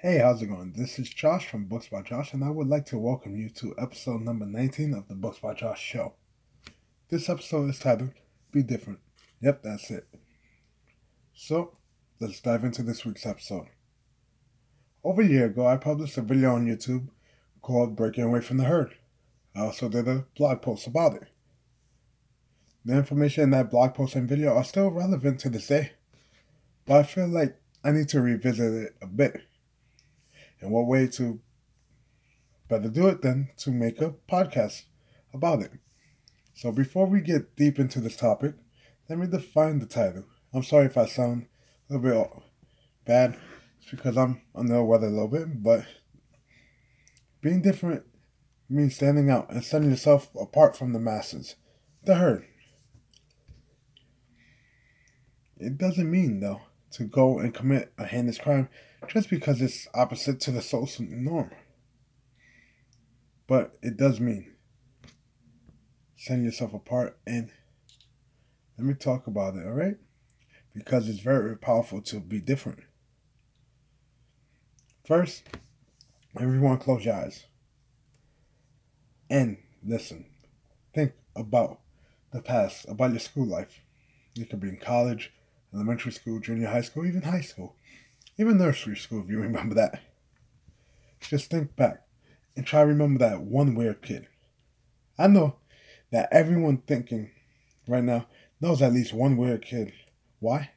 Hey, 0.00 0.18
how's 0.18 0.40
it 0.40 0.46
going? 0.46 0.74
This 0.76 1.00
is 1.00 1.10
Josh 1.10 1.48
from 1.48 1.64
Books 1.64 1.88
by 1.88 2.02
Josh, 2.02 2.32
and 2.32 2.44
I 2.44 2.50
would 2.50 2.68
like 2.68 2.86
to 2.86 2.98
welcome 2.98 3.36
you 3.36 3.50
to 3.50 3.74
episode 3.76 4.20
number 4.20 4.46
19 4.46 4.94
of 4.94 5.08
the 5.08 5.16
Books 5.16 5.40
by 5.40 5.54
Josh 5.54 5.82
show. 5.82 6.12
This 7.08 7.28
episode 7.28 7.70
is 7.70 7.80
titled 7.80 8.12
Be 8.52 8.62
Different. 8.62 9.00
Yep, 9.40 9.64
that's 9.64 9.90
it. 9.90 10.06
So, 11.34 11.76
let's 12.20 12.40
dive 12.40 12.62
into 12.62 12.84
this 12.84 13.04
week's 13.04 13.26
episode. 13.26 13.66
Over 15.02 15.22
a 15.22 15.26
year 15.26 15.46
ago, 15.46 15.66
I 15.66 15.76
published 15.76 16.16
a 16.16 16.22
video 16.22 16.54
on 16.54 16.68
YouTube 16.68 17.08
called 17.60 17.96
Breaking 17.96 18.22
Away 18.22 18.40
from 18.40 18.58
the 18.58 18.66
Herd. 18.66 18.94
I 19.56 19.62
also 19.62 19.88
did 19.88 20.06
a 20.06 20.26
blog 20.36 20.62
post 20.62 20.86
about 20.86 21.14
it. 21.14 21.26
The 22.84 22.96
information 22.96 23.42
in 23.42 23.50
that 23.50 23.72
blog 23.72 23.94
post 23.94 24.14
and 24.14 24.28
video 24.28 24.54
are 24.54 24.62
still 24.62 24.92
relevant 24.92 25.40
to 25.40 25.48
this 25.48 25.66
day, 25.66 25.90
but 26.86 26.98
I 26.98 27.02
feel 27.02 27.26
like 27.26 27.60
I 27.82 27.90
need 27.90 28.08
to 28.10 28.20
revisit 28.20 28.72
it 28.74 28.96
a 29.02 29.08
bit 29.08 29.47
and 30.60 30.70
what 30.70 30.86
way 30.86 31.06
to 31.06 31.40
better 32.68 32.88
do 32.88 33.08
it 33.08 33.22
than 33.22 33.48
to 33.58 33.70
make 33.70 34.00
a 34.00 34.14
podcast 34.30 34.84
about 35.32 35.62
it. 35.62 35.72
So 36.54 36.72
before 36.72 37.06
we 37.06 37.20
get 37.20 37.56
deep 37.56 37.78
into 37.78 38.00
this 38.00 38.16
topic, 38.16 38.54
let 39.08 39.18
me 39.18 39.26
define 39.26 39.78
the 39.78 39.86
title. 39.86 40.24
I'm 40.52 40.62
sorry 40.62 40.86
if 40.86 40.96
I 40.96 41.06
sound 41.06 41.46
a 41.88 41.94
little 41.94 42.10
bit 42.10 42.42
bad. 43.06 43.38
It's 43.80 43.90
because 43.90 44.16
I'm 44.16 44.42
under 44.54 44.74
the 44.74 44.84
weather 44.84 45.06
a 45.06 45.10
little 45.10 45.28
bit, 45.28 45.62
but 45.62 45.86
being 47.40 47.62
different 47.62 48.04
means 48.68 48.96
standing 48.96 49.30
out 49.30 49.50
and 49.50 49.64
setting 49.64 49.90
yourself 49.90 50.28
apart 50.38 50.76
from 50.76 50.92
the 50.92 50.98
masses, 50.98 51.56
the 52.04 52.16
herd. 52.16 52.44
It 55.56 55.78
doesn't 55.78 56.10
mean, 56.10 56.40
though, 56.40 56.60
to 56.92 57.04
go 57.04 57.38
and 57.38 57.54
commit 57.54 57.92
a 57.98 58.04
heinous 58.04 58.38
crime 58.38 58.68
just 59.08 59.30
because 59.30 59.60
it's 59.60 59.88
opposite 59.94 60.40
to 60.40 60.50
the 60.50 60.62
social 60.62 61.04
norm. 61.08 61.50
But 63.46 63.78
it 63.82 63.96
does 63.96 64.20
mean 64.20 64.52
setting 66.16 66.44
yourself 66.44 66.74
apart 66.74 67.18
and 67.26 67.50
let 68.76 68.86
me 68.86 68.94
talk 68.94 69.26
about 69.26 69.56
it, 69.56 69.66
alright? 69.66 69.96
Because 70.74 71.08
it's 71.08 71.20
very 71.20 71.56
powerful 71.56 72.02
to 72.02 72.20
be 72.20 72.40
different. 72.40 72.80
First, 75.04 75.44
everyone 76.38 76.78
close 76.78 77.04
your 77.04 77.14
eyes. 77.14 77.46
And 79.30 79.58
listen. 79.84 80.26
Think 80.94 81.12
about 81.34 81.80
the 82.32 82.42
past, 82.42 82.86
about 82.88 83.10
your 83.10 83.20
school 83.20 83.46
life. 83.46 83.80
You 84.34 84.46
could 84.46 84.60
be 84.60 84.68
in 84.68 84.76
college, 84.76 85.32
elementary 85.74 86.12
school, 86.12 86.40
junior 86.40 86.68
high 86.68 86.82
school, 86.82 87.06
even 87.06 87.22
high 87.22 87.40
school, 87.40 87.76
even 88.38 88.58
nursery 88.58 88.96
school, 88.96 89.22
if 89.22 89.28
you 89.28 89.38
remember 89.42 89.74
that. 89.74 90.00
Just 91.20 91.50
think 91.50 91.74
back 91.76 92.02
and 92.56 92.64
try 92.64 92.80
to 92.80 92.86
remember 92.86 93.18
that 93.18 93.40
one 93.40 93.74
weird 93.74 94.02
kid. 94.02 94.28
I 95.18 95.26
know 95.26 95.56
that 96.12 96.28
everyone 96.32 96.78
thinking 96.78 97.30
right 97.86 98.04
now 98.04 98.26
knows 98.60 98.80
at 98.80 98.92
least 98.92 99.12
one 99.12 99.36
weird 99.36 99.64
kid. 99.64 99.92
Why? 100.38 100.70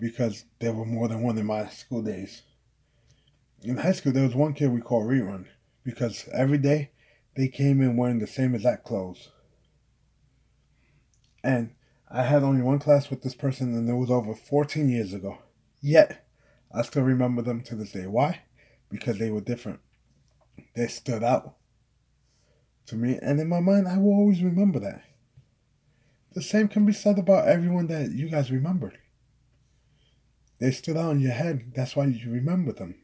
Because 0.00 0.44
there 0.58 0.72
were 0.72 0.84
more 0.84 1.08
than 1.08 1.22
one 1.22 1.38
in 1.38 1.46
my 1.46 1.68
school 1.68 2.02
days. 2.02 2.42
In 3.62 3.76
high 3.76 3.92
school, 3.92 4.12
there 4.12 4.24
was 4.24 4.34
one 4.34 4.54
kid 4.54 4.70
we 4.70 4.80
called 4.80 5.08
Rerun 5.08 5.46
because 5.84 6.28
every 6.32 6.58
day 6.58 6.90
they 7.36 7.48
came 7.48 7.80
in 7.80 7.96
wearing 7.96 8.18
the 8.18 8.26
same 8.26 8.54
exact 8.54 8.84
clothes. 8.84 9.30
And 11.42 11.70
I 12.10 12.24
had 12.24 12.42
only 12.42 12.62
one 12.62 12.78
class 12.78 13.10
with 13.10 13.22
this 13.22 13.34
person, 13.34 13.74
and 13.74 13.88
it 13.88 13.94
was 13.94 14.10
over 14.10 14.34
14 14.34 14.88
years 14.88 15.12
ago. 15.12 15.38
Yet, 15.80 16.27
I 16.72 16.82
still 16.82 17.02
remember 17.02 17.42
them 17.42 17.62
to 17.62 17.74
this 17.74 17.92
day. 17.92 18.06
Why? 18.06 18.42
Because 18.90 19.18
they 19.18 19.30
were 19.30 19.40
different. 19.40 19.80
They 20.74 20.88
stood 20.88 21.22
out 21.22 21.56
to 22.86 22.96
me, 22.96 23.18
and 23.20 23.40
in 23.40 23.48
my 23.48 23.60
mind, 23.60 23.88
I 23.88 23.98
will 23.98 24.12
always 24.12 24.42
remember 24.42 24.78
that. 24.80 25.02
The 26.32 26.42
same 26.42 26.68
can 26.68 26.86
be 26.86 26.92
said 26.92 27.18
about 27.18 27.48
everyone 27.48 27.86
that 27.88 28.12
you 28.12 28.28
guys 28.28 28.50
remembered. 28.50 28.98
They 30.58 30.70
stood 30.72 30.96
out 30.96 31.12
in 31.12 31.20
your 31.20 31.32
head, 31.32 31.72
that's 31.74 31.94
why 31.96 32.06
you 32.06 32.30
remember 32.30 32.72
them. 32.72 32.96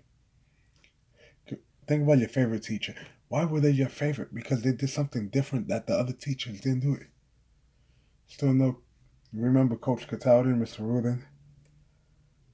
Think 1.87 2.03
about 2.03 2.19
your 2.19 2.29
favorite 2.29 2.63
teacher. 2.63 2.95
Why 3.29 3.45
were 3.45 3.61
they 3.61 3.71
your 3.71 3.89
favorite? 3.89 4.35
Because 4.35 4.63
they 4.63 4.73
did 4.73 4.91
something 4.91 5.29
different 5.29 5.69
that 5.69 5.87
the 5.87 5.95
other 5.95 6.13
teachers 6.13 6.61
didn't 6.61 6.81
do 6.81 6.95
it. 6.95 7.09
Still 8.27 8.55
no 8.55 8.79
remember 9.33 9.77
Coach 9.77 10.07
Cataldi 10.07 10.53
and 10.53 10.63
Mr. 10.63 10.81
Rudin? 10.81 11.25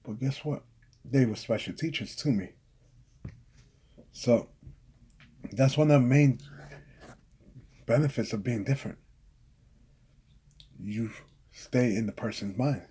But 0.04 0.18
guess 0.18 0.44
what? 0.44 0.64
They 1.04 1.24
were 1.24 1.36
special 1.36 1.74
teachers 1.74 2.14
to 2.16 2.28
me. 2.28 2.50
So 4.12 4.48
that's 5.52 5.76
one 5.76 5.90
of 5.90 6.00
the 6.00 6.06
main 6.06 6.40
benefits 7.86 8.32
of 8.32 8.44
being 8.44 8.64
different. 8.64 8.98
You 10.82 11.10
stay 11.52 11.94
in 11.94 12.06
the 12.06 12.12
person's 12.12 12.56
mind. 12.56 12.82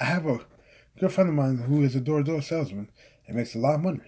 I 0.00 0.04
have 0.04 0.26
a 0.26 0.40
good 0.98 1.12
friend 1.12 1.28
of 1.28 1.34
mine 1.36 1.58
who 1.58 1.82
is 1.82 1.94
a 1.94 2.00
door 2.00 2.18
to 2.18 2.24
door 2.24 2.42
salesman 2.42 2.90
and 3.26 3.36
makes 3.36 3.54
a 3.54 3.58
lot 3.58 3.74
of 3.74 3.82
money. 3.82 4.00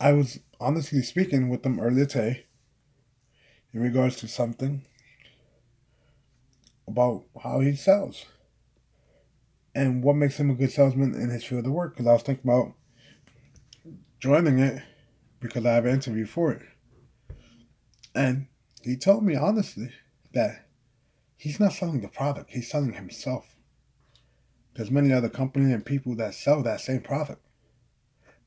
I 0.00 0.12
was 0.12 0.40
honestly 0.60 1.02
speaking 1.02 1.48
with 1.48 1.62
them 1.62 1.80
earlier 1.80 2.06
today 2.06 2.46
in 3.72 3.80
regards 3.80 4.16
to 4.16 4.28
something 4.28 4.84
about 6.86 7.24
how 7.42 7.60
he 7.60 7.74
sells 7.74 8.26
and 9.74 10.02
what 10.02 10.16
makes 10.16 10.38
him 10.38 10.50
a 10.50 10.54
good 10.54 10.70
salesman 10.70 11.14
in 11.14 11.30
his 11.30 11.44
field 11.44 11.66
of 11.66 11.72
work. 11.72 11.94
Because 11.94 12.06
I 12.06 12.12
was 12.12 12.22
thinking 12.22 12.50
about 12.50 12.74
joining 14.20 14.58
it 14.58 14.82
because 15.40 15.66
I 15.66 15.72
have 15.72 15.84
an 15.84 15.94
interview 15.94 16.26
for 16.26 16.52
it. 16.52 16.62
And 18.14 18.46
he 18.82 18.96
told 18.96 19.24
me 19.24 19.34
honestly 19.34 19.90
that 20.32 20.66
he's 21.36 21.58
not 21.58 21.72
selling 21.72 22.00
the 22.00 22.08
product, 22.08 22.50
he's 22.52 22.70
selling 22.70 22.94
himself. 22.94 23.56
There's 24.74 24.90
many 24.90 25.12
other 25.12 25.28
companies 25.28 25.72
and 25.72 25.84
people 25.84 26.16
that 26.16 26.34
sell 26.34 26.62
that 26.62 26.80
same 26.80 27.00
product, 27.00 27.44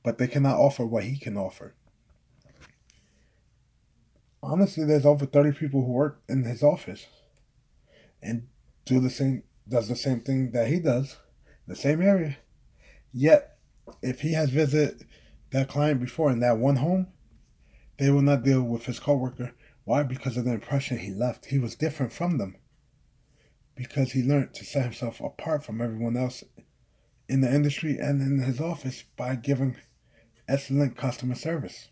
but 0.04 0.18
they 0.18 0.28
cannot 0.28 0.58
offer 0.58 0.86
what 0.86 1.04
he 1.04 1.18
can 1.18 1.38
offer. 1.38 1.76
Honestly, 4.44 4.84
there's 4.86 5.06
over 5.06 5.26
30 5.26 5.58
people 5.58 5.86
who 5.86 5.92
work 5.92 6.22
in 6.30 6.44
his 6.44 6.64
office 6.64 7.08
and 8.22 8.48
do 8.86 9.00
the 9.00 9.10
same 9.10 9.44
does 9.70 9.88
the 9.88 9.96
same 9.96 10.22
thing 10.22 10.52
that 10.52 10.68
he 10.68 10.80
does, 10.80 11.18
the 11.68 11.76
same 11.76 12.02
area. 12.02 12.38
Yet, 13.14 13.58
if 14.02 14.22
he 14.22 14.34
has 14.34 14.50
visited 14.50 15.06
that 15.52 15.70
client 15.70 16.00
before 16.00 16.32
in 16.32 16.40
that 16.42 16.58
one 16.58 16.78
home, 16.78 17.08
they 17.98 18.10
will 18.10 18.22
not 18.22 18.44
deal 18.44 18.62
with 18.62 18.86
his 18.86 19.00
coworker. 19.00 19.54
Why? 19.84 20.04
Because 20.04 20.38
of 20.38 20.46
the 20.46 20.54
impression 20.54 21.00
he 21.00 21.12
left. 21.12 21.48
He 21.48 21.60
was 21.60 21.76
different 21.76 22.12
from 22.12 22.38
them. 22.38 22.58
Because 23.76 24.12
he 24.12 24.22
learned 24.22 24.54
to 24.56 24.66
set 24.66 24.84
himself 24.84 25.22
apart 25.22 25.64
from 25.64 25.82
everyone 25.82 26.18
else 26.18 26.44
in 27.30 27.42
the 27.42 27.54
industry 27.54 27.98
and 27.98 28.22
in 28.22 28.40
his 28.40 28.60
office 28.60 29.04
by 29.16 29.36
giving 29.36 29.78
excellent 30.48 30.98
customer 30.98 31.36
service. 31.36 31.90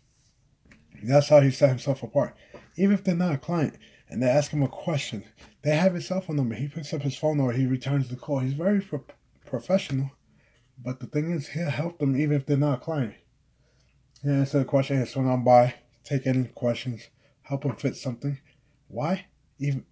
That's 1.02 1.28
how 1.28 1.40
he 1.40 1.50
set 1.50 1.68
himself 1.68 2.02
apart. 2.02 2.36
Even 2.76 2.94
if 2.94 3.04
they're 3.04 3.14
not 3.14 3.34
a 3.34 3.38
client 3.38 3.76
and 4.08 4.22
they 4.22 4.28
ask 4.28 4.50
him 4.50 4.62
a 4.62 4.68
question, 4.68 5.24
they 5.62 5.74
have 5.74 5.94
his 5.94 6.06
cell 6.06 6.20
phone 6.20 6.36
number. 6.36 6.54
He 6.54 6.68
picks 6.68 6.94
up 6.94 7.02
his 7.02 7.16
phone 7.16 7.40
or 7.40 7.52
he 7.52 7.66
returns 7.66 8.08
the 8.08 8.16
call. 8.16 8.38
He's 8.38 8.52
very 8.52 8.80
pro- 8.80 9.04
professional. 9.44 10.12
But 10.82 11.00
the 11.00 11.06
thing 11.06 11.30
is, 11.30 11.48
he'll 11.48 11.70
help 11.70 11.98
them 11.98 12.16
even 12.16 12.36
if 12.36 12.46
they're 12.46 12.56
not 12.56 12.78
a 12.78 12.80
client. 12.80 13.14
He'll 14.22 14.32
answer 14.32 14.58
the 14.58 14.64
question, 14.64 14.98
he'll 14.98 15.06
swing 15.06 15.28
on 15.28 15.44
by, 15.44 15.74
take 16.04 16.26
any 16.26 16.44
questions, 16.44 17.08
help 17.42 17.62
them 17.62 17.76
fit 17.76 17.96
something. 17.96 18.38
Why? 18.88 19.26
Even 19.58 19.84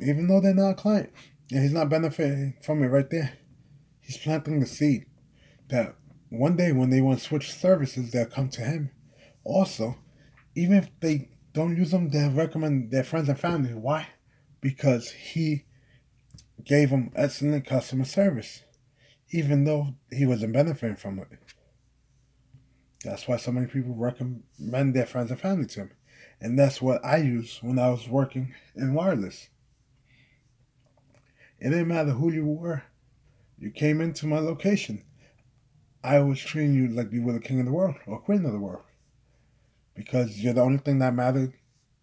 even 0.00 0.26
though 0.26 0.40
they're 0.40 0.54
not 0.54 0.70
a 0.70 0.74
client, 0.74 1.10
and 1.50 1.62
he's 1.62 1.72
not 1.72 1.88
benefiting 1.88 2.54
from 2.62 2.82
it 2.82 2.88
right 2.88 3.08
there. 3.08 3.32
He's 4.00 4.18
planting 4.18 4.60
the 4.60 4.66
seed 4.66 5.06
that 5.68 5.96
one 6.28 6.56
day 6.56 6.72
when 6.72 6.90
they 6.90 7.00
want 7.00 7.18
to 7.18 7.24
switch 7.24 7.52
services, 7.52 8.10
they'll 8.10 8.26
come 8.26 8.48
to 8.50 8.60
him. 8.60 8.90
Also, 9.44 9.96
even 10.54 10.76
if 10.76 10.90
they 11.00 11.30
don't 11.56 11.76
use 11.76 11.90
them, 11.90 12.10
they'll 12.10 12.30
recommend 12.30 12.92
their 12.92 13.02
friends 13.02 13.28
and 13.28 13.38
family. 13.38 13.74
Why? 13.74 14.06
because 14.66 15.10
he 15.12 15.64
gave 16.64 16.90
them 16.90 17.12
excellent 17.14 17.64
customer 17.64 18.04
service, 18.04 18.64
even 19.30 19.62
though 19.62 19.94
he 20.10 20.26
wasn't 20.26 20.52
benefiting 20.52 20.96
from 20.96 21.20
it. 21.20 21.28
That's 23.04 23.28
why 23.28 23.36
so 23.36 23.52
many 23.52 23.68
people 23.68 23.94
recommend 23.94 24.42
their 24.92 25.06
friends 25.06 25.30
and 25.30 25.40
family 25.40 25.66
to 25.66 25.80
him. 25.82 25.90
And 26.40 26.58
that's 26.58 26.82
what 26.82 27.04
I 27.04 27.18
used 27.18 27.62
when 27.62 27.78
I 27.78 27.90
was 27.90 28.08
working 28.08 28.54
in 28.74 28.92
wireless. 28.92 29.48
It 31.60 31.70
didn't 31.70 31.86
matter 31.86 32.10
who 32.10 32.32
you 32.32 32.44
were, 32.44 32.82
you 33.58 33.70
came 33.70 34.00
into 34.00 34.26
my 34.26 34.40
location. 34.40 35.04
I 36.02 36.18
was 36.18 36.40
treating 36.40 36.74
you 36.74 36.88
like 36.88 37.12
you 37.12 37.22
were 37.22 37.32
the 37.32 37.40
king 37.40 37.60
of 37.60 37.66
the 37.66 37.72
world 37.72 37.94
or 38.06 38.18
queen 38.18 38.44
of 38.44 38.52
the 38.52 38.58
world. 38.58 38.82
Because 39.96 40.38
you're 40.38 40.54
the 40.54 40.60
only 40.62 40.78
thing 40.78 40.98
that 41.00 41.14
mattered 41.14 41.54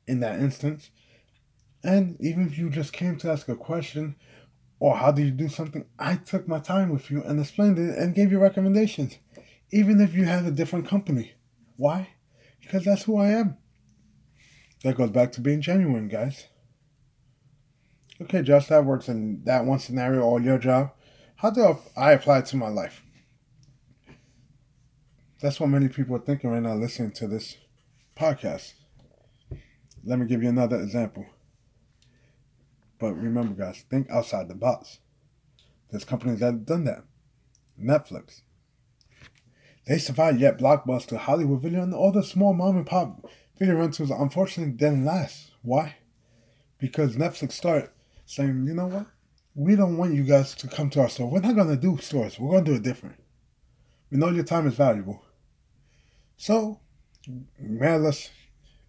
in 0.07 0.19
that 0.19 0.39
instance 0.39 0.89
and 1.83 2.15
even 2.21 2.47
if 2.47 2.57
you 2.57 2.69
just 2.69 2.93
came 2.93 3.17
to 3.17 3.31
ask 3.31 3.49
a 3.49 3.55
question 3.55 4.15
or 4.79 4.95
how 4.95 5.11
do 5.11 5.21
you 5.21 5.31
do 5.31 5.49
something, 5.49 5.85
I 5.99 6.15
took 6.15 6.47
my 6.47 6.59
time 6.59 6.89
with 6.89 7.11
you 7.11 7.21
and 7.23 7.39
explained 7.39 7.77
it 7.77 7.97
and 7.97 8.15
gave 8.15 8.31
you 8.31 8.39
recommendations. 8.39 9.17
even 9.71 9.99
if 9.99 10.13
you 10.13 10.23
had 10.25 10.45
a 10.45 10.51
different 10.51 10.87
company. 10.87 11.33
Why? 11.77 12.09
Because 12.61 12.85
that's 12.85 13.03
who 13.03 13.17
I 13.17 13.29
am. 13.29 13.57
That 14.83 14.95
goes 14.95 15.09
back 15.09 15.31
to 15.31 15.41
being 15.41 15.61
genuine, 15.61 16.07
guys. 16.09 16.45
Okay, 18.21 18.43
Josh, 18.43 18.67
that 18.67 18.85
works 18.85 19.09
in 19.09 19.43
that 19.45 19.65
one 19.65 19.79
scenario 19.79 20.21
or 20.21 20.39
your 20.39 20.59
job. 20.59 20.91
How 21.37 21.49
do 21.49 21.79
I 21.97 22.11
apply 22.11 22.39
it 22.39 22.45
to 22.47 22.57
my 22.57 22.67
life? 22.67 23.01
That's 25.41 25.59
what 25.59 25.69
many 25.69 25.87
people 25.89 26.15
are 26.15 26.19
thinking 26.19 26.51
right 26.51 26.61
now 26.61 26.75
listening 26.75 27.11
to 27.13 27.27
this 27.27 27.57
podcast. 28.15 28.73
Let 30.03 30.19
me 30.19 30.25
give 30.25 30.43
you 30.43 30.49
another 30.49 30.79
example. 30.81 31.25
But 32.99 33.13
remember, 33.13 33.53
guys, 33.53 33.83
think 33.89 34.09
outside 34.09 34.47
the 34.47 34.55
box. 34.55 34.99
There's 35.89 36.05
companies 36.05 36.39
that 36.39 36.45
have 36.47 36.65
done 36.65 36.85
that. 36.85 37.03
Netflix. 37.79 38.41
They 39.85 39.97
survived, 39.97 40.39
yet 40.39 40.57
Blockbuster, 40.57 41.17
Hollywood 41.17 41.61
Video, 41.61 41.83
and 41.83 41.93
all 41.93 42.11
the 42.11 42.23
small 42.23 42.53
mom 42.53 42.77
and 42.77 42.85
pop 42.85 43.27
video 43.59 43.75
rentals 43.75 44.09
unfortunately 44.09 44.73
didn't 44.73 45.05
last. 45.05 45.51
Why? 45.61 45.95
Because 46.79 47.15
Netflix 47.15 47.53
started 47.53 47.89
saying, 48.25 48.65
you 48.67 48.73
know 48.73 48.87
what? 48.87 49.07
We 49.55 49.75
don't 49.75 49.97
want 49.97 50.13
you 50.13 50.23
guys 50.23 50.55
to 50.55 50.67
come 50.67 50.89
to 50.91 51.01
our 51.01 51.09
store. 51.09 51.29
We're 51.29 51.41
not 51.41 51.55
going 51.55 51.69
to 51.69 51.77
do 51.77 51.97
stores. 52.01 52.39
We're 52.39 52.51
going 52.51 52.65
to 52.65 52.71
do 52.71 52.77
it 52.77 52.83
different. 52.83 53.15
We 54.09 54.17
know 54.17 54.29
your 54.29 54.43
time 54.43 54.67
is 54.67 54.75
valuable. 54.75 55.23
So, 56.37 56.79
us 58.05 58.29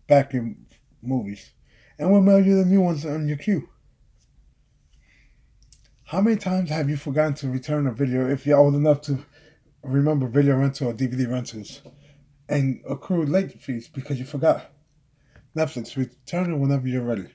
back 0.06 0.32
your 0.32 0.54
movies. 1.02 1.52
And 1.98 2.10
we'll 2.10 2.22
mail 2.22 2.44
you 2.44 2.56
the 2.56 2.64
new 2.64 2.80
ones 2.80 3.06
on 3.06 3.28
your 3.28 3.36
queue. 3.36 3.68
How 6.04 6.20
many 6.20 6.36
times 6.36 6.70
have 6.70 6.90
you 6.90 6.96
forgotten 6.96 7.34
to 7.34 7.48
return 7.48 7.86
a 7.86 7.92
video 7.92 8.28
if 8.28 8.46
you're 8.46 8.58
old 8.58 8.74
enough 8.74 9.00
to 9.02 9.24
remember 9.82 10.26
video 10.28 10.56
rental 10.56 10.88
or 10.88 10.94
DVD 10.94 11.30
rentals 11.30 11.82
and 12.48 12.80
accrue 12.88 13.24
late 13.24 13.60
fees 13.60 13.88
because 13.88 14.18
you 14.18 14.24
forgot? 14.24 14.70
Netflix, 15.56 15.96
return 15.96 16.52
it 16.52 16.56
whenever 16.56 16.88
you're 16.88 17.02
ready. 17.02 17.28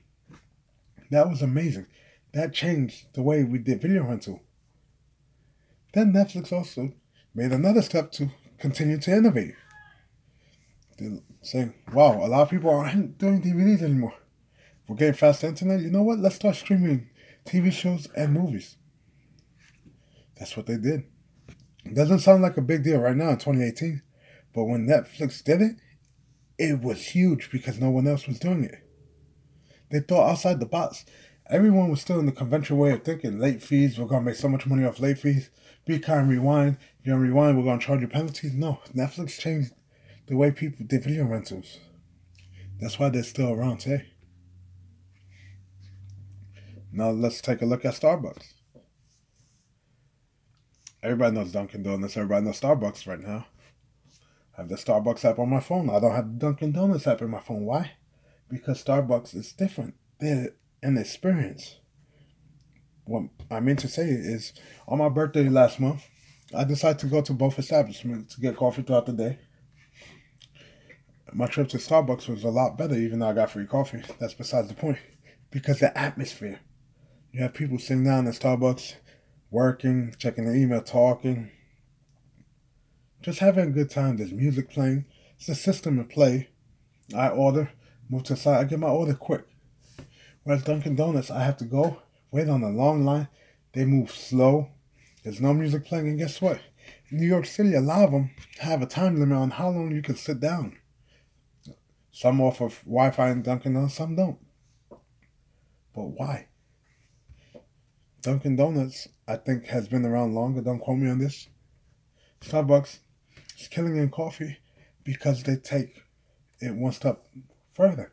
That 1.09 1.29
was 1.29 1.41
amazing. 1.41 1.87
That 2.33 2.53
changed 2.53 3.13
the 3.13 3.21
way 3.21 3.43
we 3.43 3.57
did 3.57 3.81
video 3.81 4.03
rental. 4.03 4.41
Then 5.93 6.13
Netflix 6.13 6.51
also 6.51 6.93
made 7.33 7.51
another 7.51 7.81
step 7.81 8.11
to 8.13 8.29
continue 8.59 8.99
to 8.99 9.11
innovate. 9.11 9.55
They're 10.99 11.19
saying, 11.41 11.73
wow, 11.93 12.23
a 12.23 12.27
lot 12.27 12.41
of 12.41 12.49
people 12.49 12.69
aren't 12.69 13.17
doing 13.17 13.41
DVDs 13.41 13.81
anymore. 13.81 14.13
We're 14.87 14.95
getting 14.95 15.13
fast 15.13 15.43
internet. 15.43 15.81
You 15.81 15.91
know 15.91 16.03
what? 16.03 16.19
Let's 16.19 16.35
start 16.35 16.55
streaming 16.55 17.09
TV 17.45 17.71
shows 17.71 18.07
and 18.15 18.33
movies. 18.33 18.75
That's 20.37 20.57
what 20.57 20.65
they 20.65 20.77
did. 20.77 21.03
It 21.85 21.95
doesn't 21.95 22.19
sound 22.19 22.41
like 22.41 22.57
a 22.57 22.61
big 22.61 22.83
deal 22.83 22.99
right 22.99 23.15
now 23.15 23.29
in 23.29 23.37
2018, 23.37 24.01
but 24.53 24.65
when 24.65 24.87
Netflix 24.87 25.43
did 25.43 25.61
it, 25.61 25.75
it 26.57 26.81
was 26.81 27.01
huge 27.01 27.49
because 27.51 27.79
no 27.79 27.89
one 27.89 28.07
else 28.07 28.27
was 28.27 28.39
doing 28.39 28.63
it. 28.65 28.75
They 29.91 29.99
thought 30.01 30.29
outside 30.29 30.59
the 30.59 30.65
box. 30.65 31.05
Everyone 31.49 31.89
was 31.89 32.01
still 32.01 32.19
in 32.19 32.25
the 32.25 32.31
conventional 32.31 32.79
way 32.79 32.91
of 32.91 33.03
thinking. 33.03 33.39
Late 33.39 33.63
fees, 33.63 33.97
we're 33.97 34.05
gonna 34.05 34.25
make 34.25 34.35
so 34.35 34.49
much 34.49 34.67
money 34.67 34.85
off 34.85 34.99
late 34.99 35.17
fees. 35.17 35.49
Be 35.85 35.97
kind, 35.97 36.29
rewind. 36.29 36.77
If 36.99 37.07
you 37.07 37.13
don't 37.13 37.21
rewind, 37.21 37.57
we're 37.57 37.63
gonna 37.63 37.79
charge 37.79 38.01
you 38.01 38.07
penalties. 38.07 38.53
No, 38.53 38.79
Netflix 38.95 39.39
changed 39.39 39.71
the 40.29 40.37
way 40.37 40.51
people 40.51 40.85
did 40.85 41.03
video 41.03 41.25
rentals. 41.25 41.79
That's 42.79 42.99
why 42.99 43.09
they're 43.09 43.23
still 43.23 43.51
around 43.51 43.79
today. 43.79 44.05
Now 46.91 47.09
let's 47.09 47.41
take 47.41 47.63
a 47.63 47.65
look 47.65 47.83
at 47.83 47.95
Starbucks. 47.95 48.53
Everybody 51.01 51.35
knows 51.35 51.51
Dunkin' 51.51 51.81
Donuts. 51.81 52.15
Everybody 52.15 52.45
knows 52.45 52.61
Starbucks 52.61 53.07
right 53.07 53.19
now. 53.19 53.47
I 54.55 54.61
have 54.61 54.69
the 54.69 54.75
Starbucks 54.75 55.25
app 55.25 55.39
on 55.39 55.49
my 55.49 55.61
phone. 55.61 55.89
I 55.89 55.99
don't 55.99 56.15
have 56.15 56.31
the 56.31 56.45
Dunkin' 56.45 56.73
Donuts 56.73 57.07
app 57.07 57.23
in 57.23 57.31
my 57.31 57.39
phone. 57.39 57.65
Why? 57.65 57.93
Because 58.49 58.83
Starbucks 58.83 59.33
is 59.35 59.51
different. 59.53 59.95
They're 60.19 60.49
an 60.83 60.97
experience. 60.97 61.77
What 63.05 63.23
I 63.49 63.61
mean 63.61 63.77
to 63.77 63.87
say 63.87 64.03
is, 64.03 64.53
on 64.87 64.99
my 64.99 65.09
birthday 65.09 65.49
last 65.49 65.79
month, 65.79 66.07
I 66.55 66.65
decided 66.65 66.99
to 66.99 67.07
go 67.07 67.21
to 67.21 67.33
both 67.33 67.57
establishments 67.57 68.35
to 68.35 68.41
get 68.41 68.57
coffee 68.57 68.83
throughout 68.83 69.07
the 69.07 69.13
day. 69.13 69.39
My 71.33 71.45
trip 71.45 71.69
to 71.69 71.77
Starbucks 71.77 72.27
was 72.27 72.43
a 72.43 72.49
lot 72.49 72.77
better, 72.77 72.95
even 72.95 73.19
though 73.19 73.29
I 73.29 73.33
got 73.33 73.51
free 73.51 73.65
coffee. 73.65 74.01
That's 74.19 74.33
besides 74.33 74.67
the 74.67 74.73
point. 74.73 74.97
Because 75.51 75.79
the 75.79 75.95
atmosphere. 75.97 76.59
You 77.31 77.41
have 77.43 77.53
people 77.53 77.77
sitting 77.77 78.03
down 78.03 78.27
at 78.27 78.33
Starbucks, 78.33 78.95
working, 79.51 80.15
checking 80.17 80.45
the 80.45 80.55
email, 80.55 80.81
talking, 80.81 81.51
just 83.21 83.39
having 83.39 83.67
a 83.67 83.71
good 83.71 83.89
time. 83.89 84.17
There's 84.17 84.31
music 84.31 84.69
playing. 84.69 85.05
It's 85.37 85.49
a 85.49 85.55
system 85.55 85.99
in 85.99 86.05
play. 86.05 86.49
I 87.15 87.29
order, 87.29 87.71
move 88.09 88.23
to 88.23 88.33
the 88.33 88.39
side, 88.39 88.59
I 88.59 88.63
get 88.63 88.79
my 88.79 88.87
order 88.87 89.13
quick. 89.13 89.45
Whereas 90.43 90.63
Dunkin' 90.63 90.95
Donuts, 90.95 91.29
I 91.29 91.43
have 91.43 91.57
to 91.57 91.65
go, 91.65 92.01
wait 92.31 92.49
on 92.49 92.63
a 92.63 92.69
long 92.69 93.05
line. 93.05 93.27
They 93.73 93.85
move 93.85 94.11
slow. 94.11 94.69
There's 95.23 95.41
no 95.41 95.53
music 95.53 95.85
playing, 95.85 96.07
and 96.07 96.17
guess 96.17 96.41
what? 96.41 96.59
In 97.09 97.17
New 97.17 97.27
York 97.27 97.45
City, 97.45 97.75
a 97.75 97.81
lot 97.81 98.05
of 98.05 98.11
them 98.11 98.31
have 98.59 98.81
a 98.81 98.87
time 98.87 99.19
limit 99.19 99.37
on 99.37 99.51
how 99.51 99.69
long 99.69 99.91
you 99.91 100.01
can 100.01 100.15
sit 100.15 100.39
down. 100.39 100.78
Some 102.11 102.41
offer 102.41 102.69
Wi-Fi 102.85 103.29
in 103.29 103.41
Dunkin' 103.41 103.73
Donuts, 103.73 103.95
some 103.95 104.15
don't. 104.15 104.39
But 104.89 106.07
why? 106.07 106.47
Dunkin' 108.21 108.55
Donuts, 108.55 109.07
I 109.27 109.37
think, 109.37 109.65
has 109.67 109.87
been 109.87 110.05
around 110.05 110.33
longer. 110.33 110.61
Don't 110.61 110.79
quote 110.79 110.97
me 110.97 111.09
on 111.09 111.19
this. 111.19 111.47
Starbucks 112.41 112.99
is 113.59 113.67
killing 113.67 113.95
in 113.97 114.09
coffee 114.09 114.57
because 115.03 115.43
they 115.43 115.55
take 115.55 116.03
it 116.59 116.75
one 116.75 116.91
step 116.91 117.25
further. 117.73 118.11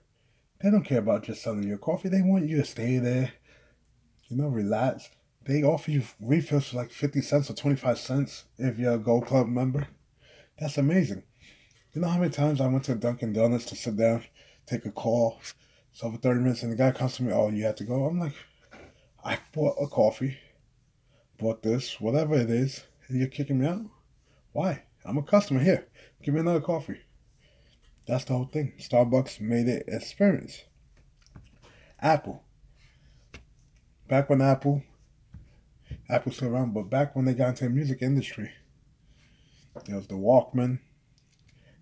They 0.60 0.70
don't 0.70 0.84
care 0.84 0.98
about 0.98 1.25
just 1.25 1.43
selling 1.43 1.64
your 1.64 1.78
coffee. 1.78 2.08
They 2.08 2.22
want 2.22 2.48
you 2.48 2.58
to 2.58 2.64
stay 2.64 2.98
there, 2.98 3.32
you 4.28 4.37
know, 4.37 4.48
relax. 4.48 5.10
They 5.44 5.62
offer 5.62 5.90
you 5.90 6.02
refills 6.20 6.69
for 6.69 6.76
like 6.76 6.90
50 6.90 7.20
cents 7.20 7.50
or 7.50 7.54
25 7.54 7.98
cents 7.98 8.44
if 8.58 8.78
you're 8.78 8.94
a 8.94 8.98
Gold 8.98 9.26
Club 9.26 9.48
member. 9.48 9.88
That's 10.58 10.78
amazing. 10.78 11.25
You 11.96 12.02
know 12.02 12.08
how 12.08 12.19
many 12.19 12.31
times 12.31 12.60
I 12.60 12.66
went 12.66 12.84
to 12.84 12.94
Dunkin' 12.94 13.32
Donuts 13.32 13.64
to 13.64 13.75
sit 13.75 13.96
down, 13.96 14.22
take 14.66 14.84
a 14.84 14.90
call, 14.90 15.38
it's 15.40 16.00
for 16.02 16.14
30 16.14 16.40
minutes, 16.40 16.62
and 16.62 16.70
the 16.70 16.76
guy 16.76 16.90
comes 16.90 17.16
to 17.16 17.22
me, 17.22 17.32
oh, 17.32 17.48
you 17.48 17.64
have 17.64 17.76
to 17.76 17.84
go? 17.84 18.04
I'm 18.04 18.20
like, 18.20 18.34
I 19.25 19.38
bought 19.54 19.78
a 19.81 19.87
coffee, 19.87 20.37
bought 21.38 21.62
this, 21.62 21.98
whatever 21.98 22.34
it 22.34 22.50
is, 22.50 22.84
and 23.08 23.19
you're 23.19 23.28
kicking 23.28 23.60
me 23.60 23.66
out? 23.66 23.81
Why? 24.52 24.82
I'm 25.06 25.16
a 25.16 25.22
customer 25.22 25.60
here. 25.60 25.88
Give 26.22 26.34
me 26.34 26.40
another 26.40 26.60
coffee. 26.60 27.00
That's 28.06 28.24
the 28.24 28.34
whole 28.34 28.50
thing. 28.53 28.74
Starbucks 28.79 29.41
made 29.41 29.67
it 29.67 29.86
experience. 29.88 30.65
Apple. 31.98 32.44
Back 34.06 34.29
when 34.29 34.43
Apple, 34.43 34.82
Apple's 36.10 36.36
still 36.36 36.48
around, 36.48 36.74
but 36.74 36.91
back 36.91 37.17
when 37.17 37.24
they 37.24 37.32
got 37.32 37.48
into 37.48 37.65
the 37.65 37.70
music 37.70 38.03
industry, 38.03 38.50
there 39.86 39.96
was 39.96 40.08
the 40.08 40.15
Walkman, 40.15 40.81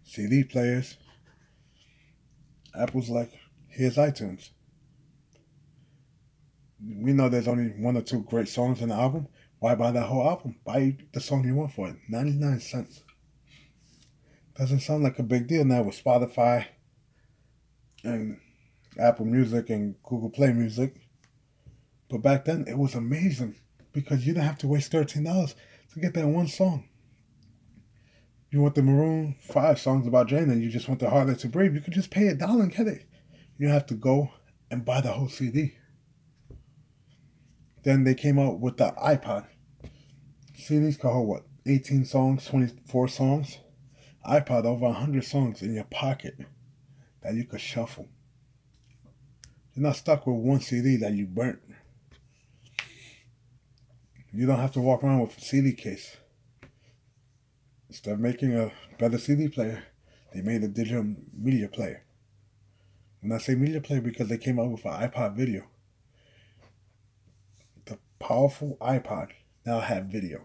CD 0.05 0.45
players. 0.45 0.97
Apple's 2.79 3.11
like, 3.11 3.33
here's 3.69 3.97
iTunes 3.97 4.51
we 6.87 7.13
know 7.13 7.29
there's 7.29 7.49
only 7.49 7.69
one 7.71 7.97
or 7.97 8.03
two 8.03 8.23
great 8.23 8.49
songs 8.49 8.81
in 8.81 8.89
the 8.89 8.95
album. 8.95 9.29
Why 9.59 9.75
buy 9.75 9.91
that 9.93 10.07
whole 10.07 10.29
album? 10.29 10.57
Buy 10.65 10.97
the 11.13 11.21
song 11.21 11.45
you 11.45 11.55
want 11.55 11.73
for 11.73 11.89
it. 11.89 11.97
99 12.09 12.61
cents. 12.61 13.03
Doesn't 14.57 14.81
sound 14.81 15.03
like 15.03 15.19
a 15.19 15.23
big 15.23 15.47
deal 15.47 15.65
now 15.65 15.83
with 15.83 16.03
Spotify 16.03 16.67
and 18.05 18.39
Apple 18.99 19.25
Music 19.25 19.71
and 19.71 19.95
Google 20.03 20.31
Play 20.31 20.53
Music. 20.53 20.95
But 22.11 22.23
back 22.23 22.45
then, 22.45 22.65
it 22.69 22.77
was 22.77 22.95
amazing 22.95 23.57
because 23.93 24.27
you 24.27 24.35
didn't 24.35 24.47
have 24.47 24.59
to 24.59 24.69
waste 24.69 24.93
$13 24.93 25.55
to 25.95 26.01
get 26.01 26.15
that 26.15 26.27
one 26.27 26.49
song. 26.49 26.89
You 28.55 28.61
want 28.61 28.77
the 28.77 28.83
Maroon 28.83 29.35
5 29.41 29.81
songs 29.81 30.07
about 30.07 30.29
Jane 30.29 30.49
and 30.49 30.63
you 30.63 30.71
just 30.71 30.87
want 30.87 31.01
the 31.01 31.11
Harder 31.11 31.35
to 31.35 31.49
Breathe, 31.49 31.75
you 31.75 31.81
could 31.81 31.93
just 31.93 32.13
pay 32.13 32.29
a 32.29 32.37
dollar 32.37 32.63
and 32.63 32.73
get 32.73 32.87
it. 32.87 33.05
You 33.59 33.67
have 33.67 33.85
to 33.87 33.95
go 33.95 34.31
and 34.71 34.85
buy 34.85 35.01
the 35.01 35.11
whole 35.11 35.29
CD. 35.29 35.75
Then 37.83 38.05
they 38.05 38.15
came 38.15 38.39
out 38.39 38.61
with 38.61 38.77
the 38.77 38.95
iPod. 38.97 39.47
CDs 40.57 41.01
could 41.01 41.11
hold 41.11 41.27
what? 41.27 41.43
18 41.67 42.05
songs, 42.05 42.47
24 42.47 43.09
songs? 43.09 43.59
iPod 44.25 44.67
over 44.67 44.85
100 44.85 45.25
songs 45.25 45.61
in 45.61 45.75
your 45.75 45.83
pocket 45.83 46.37
that 47.23 47.35
you 47.35 47.43
could 47.43 47.61
shuffle. 47.61 48.07
You're 49.75 49.83
not 49.83 49.97
stuck 49.97 50.29
with 50.29 50.37
one 50.37 50.61
CD 50.61 50.95
that 50.99 51.13
you 51.13 51.27
burnt. 51.27 51.59
You 54.33 54.47
don't 54.47 54.61
have 54.61 54.75
to 54.75 54.81
walk 54.81 55.03
around 55.03 55.23
with 55.23 55.39
a 55.39 55.41
CD 55.41 55.73
case. 55.73 56.19
Instead 57.95 58.15
of 58.15 58.19
making 58.19 58.57
a 58.57 58.73
better 58.99 59.19
CD 59.19 59.47
player, 59.47 59.85
they 60.33 60.41
made 60.41 60.65
a 60.65 60.69
digital 60.69 61.15
media 61.33 61.69
player. 61.69 62.03
When 63.21 63.31
I 63.31 63.39
say 63.39 63.55
media 63.55 63.81
player, 63.81 64.01
because 64.01 64.27
they 64.27 64.37
came 64.37 64.59
out 64.59 64.73
with 64.73 64.85
an 64.85 65.09
iPod 65.09 65.37
video 65.37 65.63
The 67.85 67.97
powerful 68.19 68.77
iPod 68.81 69.29
now 69.65 69.79
have 69.79 70.07
video. 70.07 70.41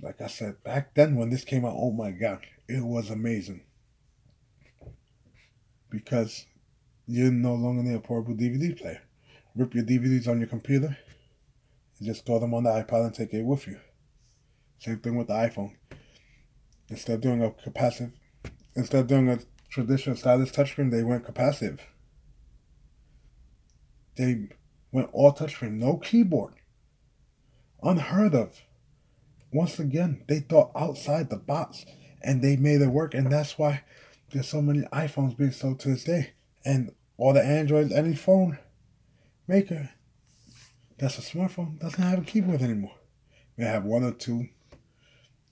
like 0.00 0.20
I 0.20 0.26
said, 0.26 0.64
back 0.64 0.92
then 0.94 1.14
when 1.14 1.30
this 1.30 1.44
came 1.44 1.64
out, 1.64 1.76
oh 1.76 1.92
my 1.92 2.10
god, 2.10 2.40
it 2.66 2.82
was 2.82 3.08
amazing. 3.08 3.62
Because 5.88 6.46
you 7.06 7.30
no 7.30 7.54
longer 7.54 7.84
need 7.84 7.94
a 7.94 8.00
portable 8.00 8.34
DVD 8.34 8.76
player. 8.76 9.02
Rip 9.54 9.72
your 9.72 9.84
DVDs 9.84 10.26
on 10.26 10.40
your 10.40 10.48
computer 10.48 10.96
and 11.98 12.08
just 12.08 12.26
throw 12.26 12.40
them 12.40 12.54
on 12.54 12.64
the 12.64 12.70
iPod 12.70 13.06
and 13.06 13.14
take 13.14 13.32
it 13.32 13.44
with 13.44 13.68
you. 13.68 13.78
Same 14.80 14.98
thing 14.98 15.14
with 15.14 15.28
the 15.28 15.34
iPhone. 15.34 15.76
Instead 16.92 17.14
of 17.14 17.20
doing 17.22 17.42
a 17.42 17.50
capacitive, 17.50 18.12
instead 18.76 19.00
of 19.00 19.06
doing 19.06 19.30
a 19.30 19.38
traditional 19.70 20.14
stylus 20.14 20.50
touchscreen, 20.50 20.90
they 20.90 21.02
went 21.02 21.24
capacitive. 21.24 21.78
They 24.16 24.48
went 24.92 25.08
all 25.14 25.32
touchscreen, 25.32 25.78
no 25.78 25.96
keyboard. 25.96 26.52
Unheard 27.82 28.34
of. 28.34 28.60
Once 29.50 29.78
again, 29.78 30.22
they 30.28 30.40
thought 30.40 30.70
outside 30.76 31.30
the 31.30 31.38
box 31.38 31.86
and 32.22 32.42
they 32.42 32.56
made 32.56 32.82
it 32.82 32.88
work, 32.88 33.14
and 33.14 33.32
that's 33.32 33.58
why 33.58 33.84
there's 34.30 34.48
so 34.48 34.60
many 34.60 34.80
iPhones 34.92 35.34
being 35.34 35.50
sold 35.50 35.80
to 35.80 35.88
this 35.88 36.04
day. 36.04 36.34
And 36.62 36.92
all 37.16 37.32
the 37.32 37.42
Androids, 37.42 37.90
any 37.90 38.14
phone 38.14 38.58
maker 39.48 39.88
that's 40.98 41.16
a 41.16 41.22
smartphone 41.22 41.80
doesn't 41.80 42.02
have 42.02 42.18
a 42.18 42.22
keyboard 42.22 42.60
anymore. 42.60 42.96
They 43.56 43.64
have 43.64 43.84
one 43.84 44.04
or 44.04 44.12
two 44.12 44.48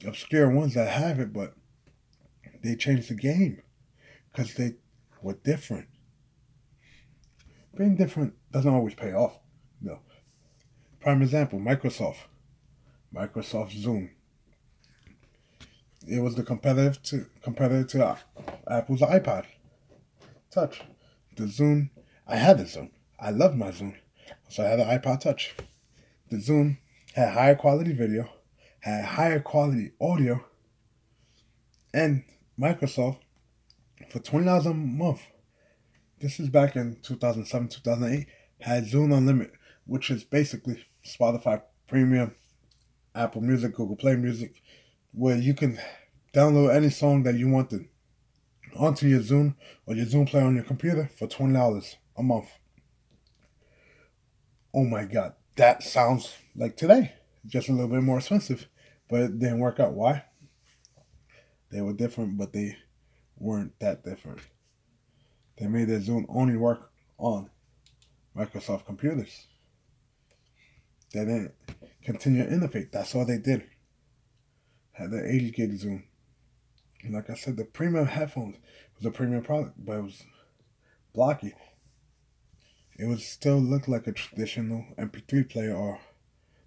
obscure 0.06 0.50
ones 0.50 0.74
that 0.74 0.88
have 0.88 1.20
it, 1.20 1.32
but 1.32 1.54
they 2.62 2.74
changed 2.74 3.10
the 3.10 3.14
game 3.14 3.62
because 4.32 4.54
they 4.54 4.74
were 5.22 5.34
different. 5.34 5.88
Being 7.76 7.96
different 7.96 8.34
doesn't 8.52 8.72
always 8.72 8.94
pay 8.94 9.12
off. 9.12 9.38
No. 9.80 10.00
Prime 11.00 11.22
example, 11.22 11.58
Microsoft. 11.58 12.18
Microsoft 13.14 13.72
Zune. 13.80 14.10
It 16.06 16.20
was 16.20 16.34
the 16.34 16.42
competitive 16.42 17.02
to 17.04 17.26
competitor 17.42 17.84
to 17.84 18.18
Apple's 18.68 19.00
iPod 19.00 19.44
Touch. 20.50 20.82
The 21.36 21.44
Zune. 21.44 21.90
I 22.26 22.36
had 22.36 22.58
the 22.58 22.64
Zune. 22.64 22.90
I 23.18 23.30
loved 23.30 23.56
my 23.56 23.70
Zune, 23.70 23.96
So 24.48 24.64
I 24.64 24.68
had 24.68 24.80
the 24.80 24.84
iPod 24.84 25.20
Touch. 25.20 25.54
The 26.30 26.36
Zune 26.36 26.78
had 27.14 27.32
higher 27.32 27.54
quality 27.54 27.92
video, 27.92 28.28
had 28.80 29.04
higher 29.04 29.40
quality 29.40 29.92
audio, 30.00 30.44
and 31.94 32.24
Microsoft 32.58 33.18
for 34.10 34.18
twenty 34.18 34.46
dollars 34.46 34.66
a 34.66 34.74
month. 34.74 35.22
This 36.18 36.40
is 36.40 36.48
back 36.48 36.76
in 36.76 36.96
two 37.02 37.16
thousand 37.16 37.46
seven, 37.46 37.68
two 37.68 37.80
thousand 37.80 38.12
eight. 38.12 38.26
Had 38.60 38.84
Zune 38.84 39.16
Unlimited, 39.16 39.56
which 39.86 40.10
is 40.10 40.22
basically 40.22 40.84
Spotify 41.02 41.62
Premium, 41.88 42.34
Apple 43.14 43.40
Music, 43.40 43.74
Google 43.74 43.96
Play 43.96 44.16
Music, 44.16 44.62
where 45.12 45.36
you 45.36 45.54
can 45.54 45.80
download 46.34 46.74
any 46.74 46.90
song 46.90 47.22
that 47.22 47.36
you 47.36 47.48
wanted 47.48 47.88
onto 48.76 49.08
your 49.08 49.20
Zune 49.20 49.54
or 49.86 49.94
your 49.94 50.04
Zune 50.04 50.28
player 50.28 50.44
on 50.44 50.56
your 50.56 50.64
computer 50.64 51.10
for 51.18 51.26
twenty 51.26 51.54
dollars 51.54 51.96
a 52.18 52.22
month. 52.22 52.50
Oh 54.74 54.84
my 54.84 55.04
god, 55.04 55.32
that 55.56 55.82
sounds 55.82 56.36
like 56.54 56.76
today, 56.76 57.14
just 57.46 57.68
a 57.68 57.72
little 57.72 57.88
bit 57.88 58.02
more 58.02 58.18
expensive, 58.18 58.68
but 59.08 59.20
it 59.20 59.38
didn't 59.38 59.60
work 59.60 59.80
out. 59.80 59.94
Why? 59.94 60.24
They 61.70 61.80
were 61.80 61.92
different, 61.92 62.36
but 62.36 62.52
they 62.52 62.76
weren't 63.38 63.78
that 63.80 64.04
different. 64.04 64.40
They 65.58 65.66
made 65.66 65.88
their 65.88 66.00
Zune 66.00 66.26
only 66.28 66.56
work 66.56 66.90
on 67.18 67.50
Microsoft 68.36 68.86
computers. 68.86 69.46
They 71.12 71.20
didn't 71.20 71.54
continue 72.04 72.44
to 72.44 72.52
innovate. 72.52 72.92
That's 72.92 73.14
all 73.14 73.24
they 73.24 73.38
did. 73.38 73.64
Had 74.92 75.10
the 75.10 75.24
80 75.24 75.50
gig 75.50 75.78
Zune. 75.78 76.04
And 77.02 77.14
like 77.14 77.30
I 77.30 77.34
said, 77.34 77.56
the 77.56 77.64
premium 77.64 78.06
headphones 78.06 78.56
was 78.96 79.06
a 79.06 79.10
premium 79.10 79.42
product, 79.42 79.74
but 79.78 79.98
it 79.98 80.02
was 80.02 80.22
blocky. 81.14 81.54
It 82.98 83.06
would 83.06 83.20
still 83.20 83.58
look 83.58 83.88
like 83.88 84.06
a 84.06 84.12
traditional 84.12 84.84
MP3 84.98 85.48
player 85.48 85.74
or 85.74 85.98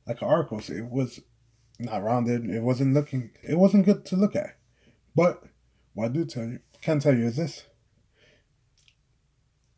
like 0.08 0.22
an 0.22 0.28
Archos. 0.28 0.70
It 0.70 0.86
was 0.86 1.20
not 1.80 2.04
rounded. 2.04 2.50
It 2.50 2.62
wasn't 2.62 2.94
looking. 2.94 3.32
It 3.42 3.58
wasn't 3.58 3.86
good 3.86 4.06
to 4.08 4.16
look 4.16 4.36
at. 4.36 4.58
But 5.16 5.44
what 5.94 6.06
I 6.06 6.08
do 6.10 6.26
tell 6.26 6.46
you, 6.46 6.60
can 6.82 7.00
tell 7.00 7.16
you 7.16 7.26
is 7.26 7.38
this: 7.38 7.66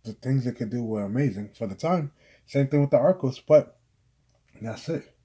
the 0.03 0.13
things 0.13 0.45
it 0.45 0.53
could 0.53 0.69
do 0.69 0.83
were 0.83 1.03
amazing 1.03 1.51
for 1.57 1.67
the 1.67 1.75
time. 1.75 2.11
Same 2.45 2.67
thing 2.67 2.81
with 2.81 2.91
the 2.91 2.97
Archos, 2.97 3.39
but 3.39 3.79
that's 4.61 4.87
it. 4.89 5.15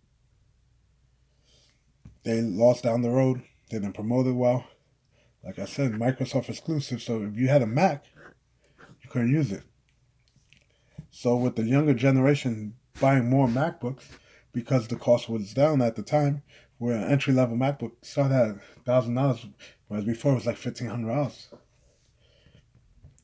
They 2.24 2.40
lost 2.40 2.82
down 2.82 3.02
the 3.02 3.10
road. 3.10 3.42
They 3.70 3.78
didn't 3.78 3.94
promote 3.94 4.26
it 4.26 4.32
well. 4.32 4.64
Like 5.44 5.58
I 5.58 5.64
said, 5.64 5.92
Microsoft 5.92 6.48
exclusive. 6.48 7.00
So 7.02 7.22
if 7.22 7.36
you 7.36 7.48
had 7.48 7.62
a 7.62 7.66
Mac, 7.66 8.04
you 9.02 9.08
couldn't 9.10 9.32
use 9.32 9.52
it. 9.52 9.62
So 11.10 11.36
with 11.36 11.56
the 11.56 11.62
younger 11.62 11.94
generation 11.94 12.74
buying 13.00 13.28
more 13.28 13.48
MacBooks 13.48 14.04
because 14.52 14.88
the 14.88 14.96
cost 14.96 15.28
was 15.28 15.54
down 15.54 15.82
at 15.82 15.96
the 15.96 16.02
time, 16.02 16.42
where 16.78 16.96
an 16.96 17.10
entry 17.10 17.32
level 17.32 17.56
MacBook 17.56 17.92
started 18.02 18.34
at 18.34 18.84
thousand 18.84 19.14
dollars, 19.14 19.46
whereas 19.88 20.04
before 20.04 20.32
it 20.32 20.36
was 20.36 20.46
like 20.46 20.56
fifteen 20.56 20.88
hundred 20.88 21.14
dollars. 21.14 21.48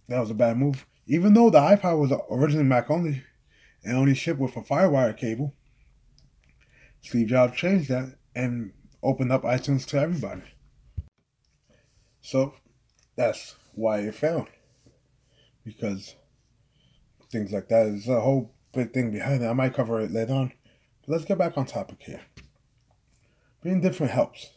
That 0.09 0.21
was 0.21 0.31
a 0.31 0.35
bad 0.35 0.57
move. 0.57 0.87
Even 1.07 1.35
though 1.35 1.51
the 1.51 1.59
iPod 1.59 1.99
was 1.99 2.13
originally 2.31 2.65
Mac 2.65 2.91
only 2.91 3.23
and 3.85 3.97
only 3.97 4.15
shipped 4.15 4.41
with 4.41 4.57
a 4.57 4.61
FireWire 4.61 5.17
cable, 5.17 5.55
Steve 7.01 7.29
Jobs 7.29 7.57
changed 7.57 7.89
that 7.89 8.17
and 8.35 8.73
opened 9.03 9.33
up 9.33 9.43
iTunes 9.43 9.87
to 9.87 9.99
everybody. 9.99 10.43
So 12.21 12.55
that's 13.17 13.55
why 13.75 14.01
it 14.01 14.15
failed. 14.15 14.49
Because 15.65 16.17
things 17.31 17.53
like 17.53 17.69
that 17.69 17.87
is 17.87 18.09
a 18.09 18.21
whole 18.21 18.55
big 18.73 18.93
thing 18.93 19.11
behind 19.11 19.43
it. 19.43 19.47
I 19.47 19.53
might 19.53 19.75
cover 19.75 20.01
it 20.01 20.11
later 20.11 20.35
on. 20.35 20.53
But 21.07 21.13
let's 21.13 21.25
get 21.25 21.39
back 21.39 21.57
on 21.57 21.67
topic 21.67 21.99
here. 22.01 22.21
Being 23.63 23.81
different 23.81 24.13
helps. 24.13 24.51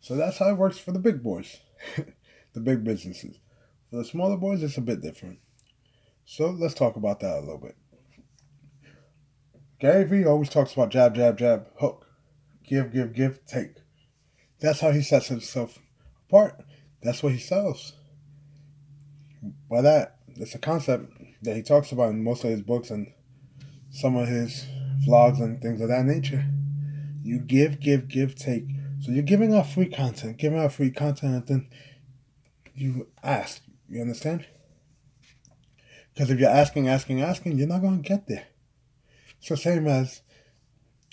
So 0.00 0.16
that's 0.16 0.38
how 0.38 0.50
it 0.50 0.58
works 0.58 0.78
for 0.78 0.92
the 0.92 0.98
big 0.98 1.22
boys, 1.22 1.60
the 2.52 2.60
big 2.60 2.84
businesses. 2.84 3.38
For 3.90 3.96
the 3.96 4.04
smaller 4.04 4.36
boys, 4.36 4.62
it's 4.62 4.76
a 4.76 4.82
bit 4.82 5.00
different. 5.00 5.38
So 6.24 6.50
let's 6.50 6.74
talk 6.74 6.96
about 6.96 7.20
that 7.20 7.38
a 7.38 7.40
little 7.40 7.58
bit. 7.58 7.76
Gary 9.80 10.04
Vee 10.04 10.24
always 10.24 10.48
talks 10.48 10.72
about 10.72 10.90
jab, 10.90 11.14
jab, 11.14 11.38
jab, 11.38 11.68
hook, 11.78 12.06
give, 12.66 12.92
give, 12.92 13.12
give, 13.14 13.44
take. 13.46 13.76
That's 14.60 14.80
how 14.80 14.92
he 14.92 15.02
sets 15.02 15.28
himself 15.28 15.78
apart. 16.28 16.62
That's 17.02 17.22
what 17.22 17.32
he 17.32 17.38
sells. 17.38 17.92
By 19.70 19.82
that, 19.82 20.16
it's 20.36 20.54
a 20.54 20.58
concept 20.58 21.12
that 21.42 21.56
he 21.56 21.62
talks 21.62 21.92
about 21.92 22.10
in 22.10 22.24
most 22.24 22.44
of 22.44 22.50
his 22.50 22.62
books 22.62 22.90
and 22.90 23.12
some 23.90 24.16
of 24.16 24.28
his 24.28 24.66
vlogs 25.06 25.40
and 25.40 25.60
things 25.60 25.80
of 25.80 25.88
that 25.88 26.04
nature. 26.04 26.44
You 27.22 27.38
give, 27.38 27.80
give, 27.80 28.08
give, 28.08 28.34
take. 28.34 28.66
So 29.00 29.10
you're 29.12 29.22
giving 29.22 29.54
out 29.54 29.66
free 29.66 29.88
content, 29.88 30.36
giving 30.38 30.58
out 30.58 30.72
free 30.72 30.90
content, 30.90 31.34
and 31.34 31.46
then 31.46 31.68
you 32.74 33.08
ask. 33.22 33.62
You 33.88 34.00
understand? 34.00 34.46
Because 36.12 36.30
if 36.30 36.38
you're 36.38 36.48
asking, 36.48 36.88
asking, 36.88 37.20
asking, 37.22 37.58
you're 37.58 37.68
not 37.68 37.80
going 37.80 38.02
to 38.02 38.08
get 38.08 38.26
there. 38.28 38.46
It's 39.38 39.48
the 39.48 39.56
same 39.56 39.86
as 39.86 40.22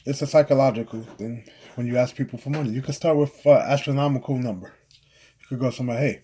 it's 0.05 0.21
a 0.21 0.27
psychological 0.27 1.03
thing 1.03 1.45
when 1.75 1.87
you 1.87 1.97
ask 1.97 2.15
people 2.15 2.39
for 2.39 2.49
money. 2.49 2.69
You 2.69 2.81
can 2.81 2.93
start 2.93 3.17
with 3.17 3.45
an 3.45 3.57
astronomical 3.57 4.37
number 4.37 4.73
You 5.39 5.47
could 5.47 5.59
go 5.59 5.69
somewhere, 5.69 5.97
hey, 5.97 6.21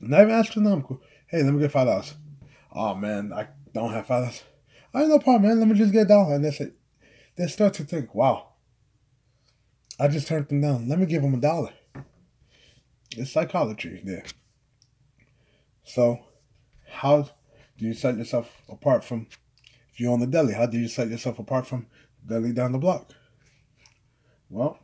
not 0.00 0.22
even 0.22 0.34
astronomical. 0.34 1.00
Hey, 1.28 1.42
let 1.42 1.54
me 1.54 1.60
get 1.60 1.72
five 1.72 1.86
dollars. 1.86 2.14
Oh 2.72 2.94
man, 2.94 3.32
I 3.32 3.48
don't 3.72 3.92
have 3.92 4.06
five 4.06 4.22
dollars. 4.24 4.42
I 4.96 5.00
ain't 5.00 5.10
no 5.10 5.18
problem, 5.18 5.42
man. 5.42 5.58
Let 5.60 5.68
me 5.68 5.74
just 5.74 5.92
get 5.92 6.08
dollar. 6.08 6.36
And 6.36 6.42
they 6.42 6.50
say, 6.50 6.70
they 7.36 7.48
start 7.48 7.74
to 7.74 7.84
think, 7.84 8.14
wow, 8.14 8.54
I 10.00 10.08
just 10.08 10.26
turned 10.26 10.48
them 10.48 10.62
down. 10.62 10.88
Let 10.88 10.98
me 10.98 11.04
give 11.04 11.20
them 11.20 11.34
a 11.34 11.36
dollar. 11.36 11.74
It's 13.14 13.30
psychology 13.30 14.00
there. 14.02 14.24
So, 15.84 16.20
how 16.88 17.28
do 17.76 17.84
you 17.84 17.92
set 17.92 18.16
yourself 18.16 18.50
apart 18.70 19.04
from, 19.04 19.26
if 19.92 20.00
you 20.00 20.10
own 20.10 20.20
the 20.20 20.26
deli, 20.26 20.54
how 20.54 20.64
do 20.64 20.78
you 20.78 20.88
set 20.88 21.08
yourself 21.08 21.38
apart 21.38 21.66
from 21.66 21.88
deli 22.26 22.54
down 22.54 22.72
the 22.72 22.78
block? 22.78 23.10
Well, 24.48 24.78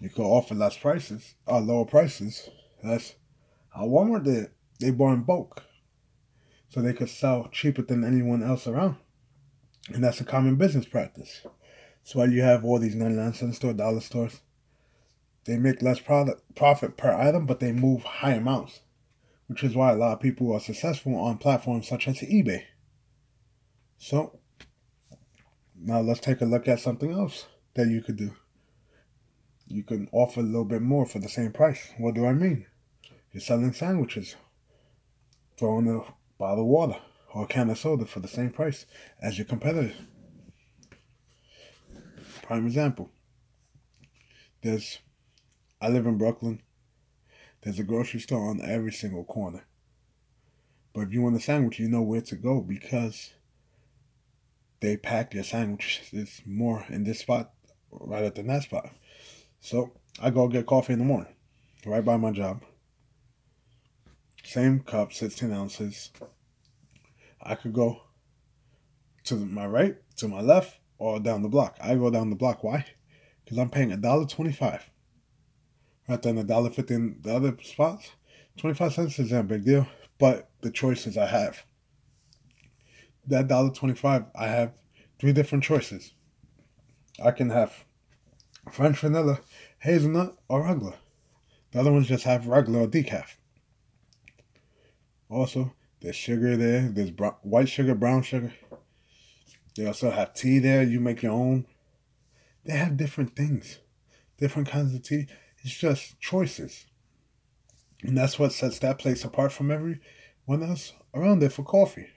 you 0.00 0.10
could 0.10 0.24
offer 0.24 0.56
less 0.56 0.76
prices, 0.76 1.36
uh, 1.46 1.60
lower 1.60 1.84
prices. 1.84 2.50
That's 2.82 3.14
how 3.68 3.86
Walmart 3.86 4.24
did. 4.24 4.50
They 4.80 4.90
bought 4.90 5.12
in 5.12 5.22
bulk, 5.22 5.62
so 6.70 6.82
they 6.82 6.92
could 6.92 7.08
sell 7.08 7.48
cheaper 7.52 7.82
than 7.82 8.02
anyone 8.02 8.42
else 8.42 8.66
around, 8.66 8.96
and 9.88 10.02
that's 10.02 10.20
a 10.20 10.24
common 10.24 10.56
business 10.56 10.86
practice. 10.86 11.42
So 12.04 12.18
while 12.18 12.30
you 12.30 12.42
have 12.42 12.64
all 12.64 12.78
these 12.78 12.94
ninety-nine 12.94 13.34
cent 13.34 13.54
store, 13.54 13.72
dollar 13.72 14.00
stores, 14.00 14.40
they 15.44 15.56
make 15.56 15.82
less 15.82 16.00
product 16.00 16.54
profit 16.54 16.96
per 16.96 17.12
item, 17.12 17.46
but 17.46 17.60
they 17.60 17.72
move 17.72 18.02
high 18.02 18.34
amounts, 18.34 18.80
which 19.46 19.64
is 19.64 19.74
why 19.74 19.92
a 19.92 19.96
lot 19.96 20.12
of 20.12 20.20
people 20.20 20.52
are 20.52 20.60
successful 20.60 21.16
on 21.16 21.38
platforms 21.38 21.88
such 21.88 22.08
as 22.08 22.20
eBay. 22.20 22.62
So 23.98 24.38
now 25.76 26.00
let's 26.00 26.20
take 26.20 26.40
a 26.40 26.44
look 26.46 26.68
at 26.68 26.80
something 26.80 27.12
else 27.12 27.46
that 27.74 27.88
you 27.88 28.02
could 28.02 28.16
do 28.16 28.32
you 29.72 29.82
can 29.82 30.08
offer 30.12 30.40
a 30.40 30.42
little 30.42 30.64
bit 30.64 30.82
more 30.82 31.06
for 31.06 31.18
the 31.18 31.28
same 31.28 31.52
price. 31.52 31.92
What 31.98 32.14
do 32.14 32.26
I 32.26 32.32
mean? 32.32 32.66
You're 33.32 33.40
selling 33.40 33.72
sandwiches, 33.72 34.36
throwing 35.56 35.88
a 35.88 36.00
bottle 36.38 36.64
of 36.64 36.66
water 36.66 36.96
or 37.34 37.44
a 37.44 37.46
can 37.46 37.70
of 37.70 37.78
soda 37.78 38.06
for 38.06 38.20
the 38.20 38.28
same 38.28 38.50
price 38.50 38.86
as 39.20 39.38
your 39.38 39.46
competitors. 39.46 39.94
Prime 42.42 42.66
example. 42.66 43.10
There's, 44.62 44.98
I 45.80 45.88
live 45.88 46.06
in 46.06 46.18
Brooklyn. 46.18 46.62
There's 47.62 47.78
a 47.78 47.84
grocery 47.84 48.20
store 48.20 48.48
on 48.48 48.60
every 48.60 48.92
single 48.92 49.24
corner. 49.24 49.64
But 50.92 51.02
if 51.02 51.12
you 51.12 51.22
want 51.22 51.36
a 51.36 51.40
sandwich, 51.40 51.78
you 51.78 51.88
know 51.88 52.02
where 52.02 52.20
to 52.20 52.36
go 52.36 52.60
because 52.60 53.32
they 54.80 54.96
pack 54.96 55.32
your 55.32 55.44
sandwiches 55.44 56.42
more 56.44 56.84
in 56.88 57.04
this 57.04 57.20
spot 57.20 57.52
rather 57.90 58.30
than 58.30 58.48
that 58.48 58.64
spot. 58.64 58.90
So 59.60 59.92
I 60.20 60.30
go 60.30 60.48
get 60.48 60.66
coffee 60.66 60.92
in 60.92 60.98
the 60.98 61.04
morning, 61.04 61.34
right 61.86 62.04
by 62.04 62.16
my 62.16 62.32
job. 62.32 62.62
Same 64.44 64.80
cup, 64.80 65.12
16 65.12 65.52
ounces. 65.52 66.10
I 67.42 67.54
could 67.54 67.72
go 67.72 68.02
to 69.24 69.36
my 69.36 69.66
right, 69.66 69.96
to 70.16 70.28
my 70.28 70.40
left, 70.40 70.78
or 70.98 71.18
down 71.20 71.42
the 71.42 71.48
block. 71.48 71.76
I 71.82 71.94
go 71.96 72.10
down 72.10 72.30
the 72.30 72.36
block. 72.36 72.62
Why? 72.62 72.84
Because 73.44 73.58
I'm 73.58 73.70
paying 73.70 73.92
a 73.92 73.96
dollar 73.96 74.26
twenty-five. 74.26 74.88
Right 76.08 76.22
then, 76.22 76.38
a 76.38 76.44
dollar 76.44 76.70
fifty 76.70 76.94
in 76.94 77.18
the 77.22 77.34
other 77.34 77.56
spots. 77.62 78.10
Twenty-five 78.56 78.92
cents 78.92 79.18
isn't 79.18 79.36
a 79.38 79.42
big 79.42 79.64
deal, 79.64 79.86
but 80.18 80.50
the 80.60 80.70
choices 80.70 81.18
I 81.18 81.26
have. 81.26 81.64
That 83.26 83.48
dollar 83.48 83.70
twenty-five, 83.70 84.26
I 84.34 84.46
have 84.46 84.72
three 85.18 85.32
different 85.32 85.64
choices. 85.64 86.12
I 87.22 87.30
can 87.30 87.50
have 87.50 87.84
French 88.70 88.98
vanilla, 88.98 89.40
hazelnut, 89.78 90.36
or 90.48 90.64
regular. 90.64 90.94
The 91.72 91.80
other 91.80 91.92
ones 91.92 92.08
just 92.08 92.24
have 92.24 92.46
regular 92.46 92.80
or 92.80 92.86
decaf. 92.86 93.36
Also, 95.28 95.72
there's 96.02 96.16
sugar 96.16 96.56
there. 96.56 96.88
There's 96.88 97.10
brown, 97.10 97.36
white 97.42 97.68
sugar, 97.68 97.94
brown 97.94 98.22
sugar. 98.22 98.52
They 99.76 99.86
also 99.86 100.10
have 100.10 100.34
tea 100.34 100.58
there. 100.58 100.82
You 100.82 101.00
make 101.00 101.22
your 101.22 101.32
own. 101.32 101.66
They 102.64 102.74
have 102.74 102.96
different 102.96 103.34
things, 103.34 103.78
different 104.38 104.68
kinds 104.68 104.94
of 104.94 105.02
tea. 105.02 105.26
It's 105.62 105.74
just 105.74 106.20
choices. 106.20 106.86
And 108.02 108.18
that's 108.18 108.38
what 108.38 108.52
sets 108.52 108.80
that 108.80 108.98
place 108.98 109.24
apart 109.24 109.52
from 109.52 109.70
everyone 109.70 110.68
else 110.68 110.92
around 111.14 111.38
there 111.38 111.50
for 111.50 111.62
coffee. 111.62 112.08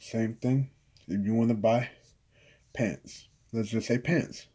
Same 0.00 0.34
thing. 0.34 0.70
If 1.06 1.24
you 1.24 1.34
want 1.34 1.50
to 1.50 1.54
buy 1.54 1.90
pants, 2.74 3.28
let's 3.52 3.70
just 3.70 3.86
say 3.86 3.98
pants. 3.98 4.46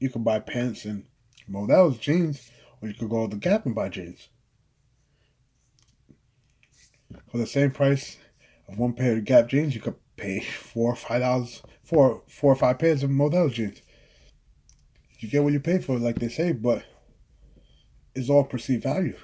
You 0.00 0.10
can 0.10 0.24
buy 0.24 0.40
pants 0.40 0.84
in 0.84 1.06
Modell's 1.48 1.98
jeans, 1.98 2.50
or 2.80 2.88
you 2.88 2.94
could 2.94 3.08
go 3.08 3.26
to 3.26 3.36
the 3.36 3.40
Gap 3.40 3.66
and 3.66 3.74
buy 3.74 3.88
jeans. 3.88 4.28
For 7.30 7.38
the 7.38 7.46
same 7.46 7.70
price 7.70 8.18
of 8.68 8.78
one 8.78 8.94
pair 8.94 9.16
of 9.16 9.24
Gap 9.24 9.48
jeans, 9.48 9.74
you 9.74 9.80
could 9.80 9.96
pay 10.16 10.40
four 10.40 10.92
or 10.92 10.96
five 10.96 11.20
dollars 11.20 11.62
for 11.82 12.22
four 12.28 12.52
or 12.52 12.56
five 12.56 12.78
pairs 12.78 13.02
of 13.02 13.10
Modell 13.10 13.52
jeans. 13.52 13.82
You 15.18 15.28
get 15.28 15.42
what 15.42 15.52
you 15.52 15.60
pay 15.60 15.78
for, 15.78 15.98
like 15.98 16.18
they 16.18 16.28
say, 16.28 16.52
but 16.52 16.84
it's 18.14 18.28
all 18.28 18.44
perceived 18.44 18.82
value. 18.82 19.16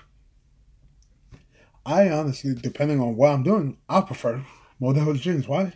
I 1.85 2.11
honestly, 2.11 2.55
depending 2.55 3.01
on 3.01 3.17
what 3.17 3.33
I'm 3.33 3.43
doing, 3.43 3.79
I 3.89 4.03
prefer 4.03 4.45
Modell 4.81 5.19
jeans. 5.19 5.49
Why? 5.49 5.73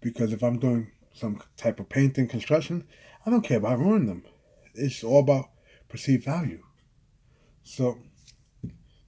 Because 0.00 0.32
if 0.32 0.42
I'm 0.42 0.58
doing 0.58 0.90
some 1.14 1.40
type 1.56 1.80
of 1.80 1.88
painting, 1.88 2.28
construction, 2.28 2.84
I 3.24 3.30
don't 3.30 3.42
care 3.42 3.58
about 3.58 3.78
ruining 3.78 4.06
them. 4.06 4.24
It's 4.74 5.04
all 5.04 5.20
about 5.20 5.50
perceived 5.88 6.24
value. 6.24 6.62
So 7.62 7.98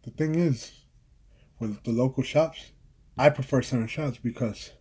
the 0.04 0.10
thing 0.10 0.34
is, 0.34 0.83
the 1.66 1.92
local 1.92 2.22
shops, 2.22 2.72
I 3.16 3.30
prefer 3.30 3.62
certain 3.62 3.86
shops 3.86 4.18
because 4.18 4.72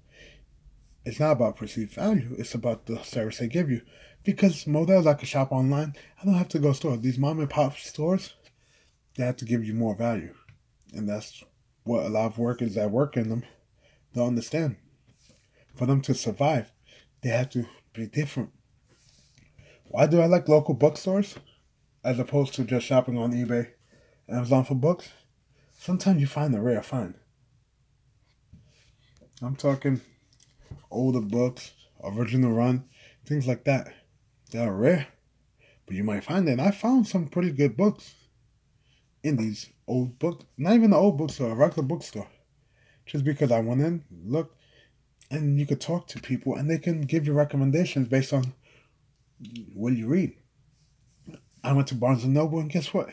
it's 1.05 1.19
not 1.19 1.33
about 1.33 1.57
perceived 1.57 1.93
value. 1.93 2.35
It's 2.37 2.55
about 2.55 2.85
the 2.85 3.01
service 3.03 3.39
they 3.39 3.47
give 3.47 3.69
you. 3.69 3.81
Because 4.23 4.65
Modell's 4.65 5.05
I 5.05 5.15
can 5.15 5.27
shop 5.27 5.51
online. 5.51 5.95
I 6.21 6.25
don't 6.25 6.35
have 6.35 6.47
to 6.49 6.59
go 6.59 6.71
store. 6.73 6.95
These 6.95 7.19
mom 7.19 7.39
and 7.39 7.49
pop 7.49 7.77
stores, 7.77 8.33
they 9.15 9.25
have 9.25 9.37
to 9.37 9.45
give 9.45 9.65
you 9.65 9.73
more 9.73 9.95
value. 9.95 10.33
And 10.93 11.07
that's 11.07 11.43
what 11.83 12.05
a 12.05 12.09
lot 12.09 12.27
of 12.27 12.37
workers 12.37 12.75
that 12.75 12.91
work 12.91 13.17
in 13.17 13.29
them 13.29 13.43
don't 14.13 14.29
understand. 14.29 14.77
For 15.75 15.85
them 15.85 16.01
to 16.01 16.13
survive, 16.13 16.71
they 17.21 17.29
have 17.29 17.49
to 17.51 17.65
be 17.93 18.07
different. 18.07 18.51
Why 19.85 20.07
do 20.07 20.21
I 20.21 20.25
like 20.25 20.47
local 20.47 20.73
bookstores 20.73 21.35
as 22.03 22.19
opposed 22.19 22.53
to 22.55 22.63
just 22.63 22.85
shopping 22.85 23.17
on 23.17 23.33
eBay, 23.33 23.71
Amazon 24.29 24.63
for 24.63 24.75
books? 24.75 25.09
Sometimes 25.83 26.21
you 26.21 26.27
find 26.27 26.53
the 26.53 26.61
rare 26.61 26.81
find. 26.81 27.13
I'm 29.41 29.57
talking 29.57 29.99
older 30.89 31.19
books, 31.19 31.73
original 32.01 32.53
run, 32.53 32.85
things 33.25 33.47
like 33.47 33.65
that. 33.65 33.93
They 34.51 34.59
are 34.59 34.71
rare, 34.71 35.07
but 35.85 35.97
you 35.97 36.05
might 36.05 36.23
find 36.23 36.47
it. 36.47 36.53
And 36.53 36.61
I 36.61 36.71
found 36.71 37.05
some 37.05 37.27
pretty 37.27 37.51
good 37.51 37.75
books 37.75 38.15
in 39.23 39.35
these 39.35 39.71
old 39.85 40.17
books. 40.19 40.45
Not 40.57 40.75
even 40.75 40.91
the 40.91 40.95
old 40.95 41.17
bookstore, 41.17 41.51
a 41.51 41.55
regular 41.55 41.85
bookstore. 41.85 42.29
Just 43.05 43.25
because 43.25 43.51
I 43.51 43.59
went 43.59 43.81
in, 43.81 44.05
looked, 44.25 44.57
and 45.31 45.59
you 45.59 45.65
could 45.65 45.81
talk 45.81 46.07
to 46.07 46.21
people 46.21 46.55
and 46.55 46.71
they 46.71 46.77
can 46.77 47.01
give 47.01 47.27
you 47.27 47.33
recommendations 47.33 48.07
based 48.07 48.31
on 48.31 48.53
what 49.73 49.91
you 49.91 50.07
read. 50.07 50.33
I 51.61 51.73
went 51.73 51.89
to 51.89 51.95
Barnes 51.95 52.23
and 52.23 52.33
Noble 52.33 52.59
and 52.59 52.71
guess 52.71 52.93
what? 52.93 53.09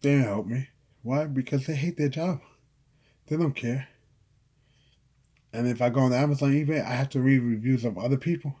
They 0.00 0.10
didn't 0.10 0.26
help 0.26 0.46
me. 0.46 0.68
Why? 1.08 1.24
Because 1.24 1.64
they 1.64 1.74
hate 1.74 1.96
their 1.96 2.10
job. 2.10 2.42
They 3.28 3.38
don't 3.38 3.56
care. 3.56 3.88
And 5.54 5.66
if 5.66 5.80
I 5.80 5.88
go 5.88 6.00
on 6.00 6.12
Amazon, 6.12 6.52
eBay, 6.52 6.84
I 6.84 6.90
have 6.90 7.08
to 7.10 7.20
read 7.22 7.38
reviews 7.38 7.86
of 7.86 7.96
other 7.96 8.18
people. 8.18 8.54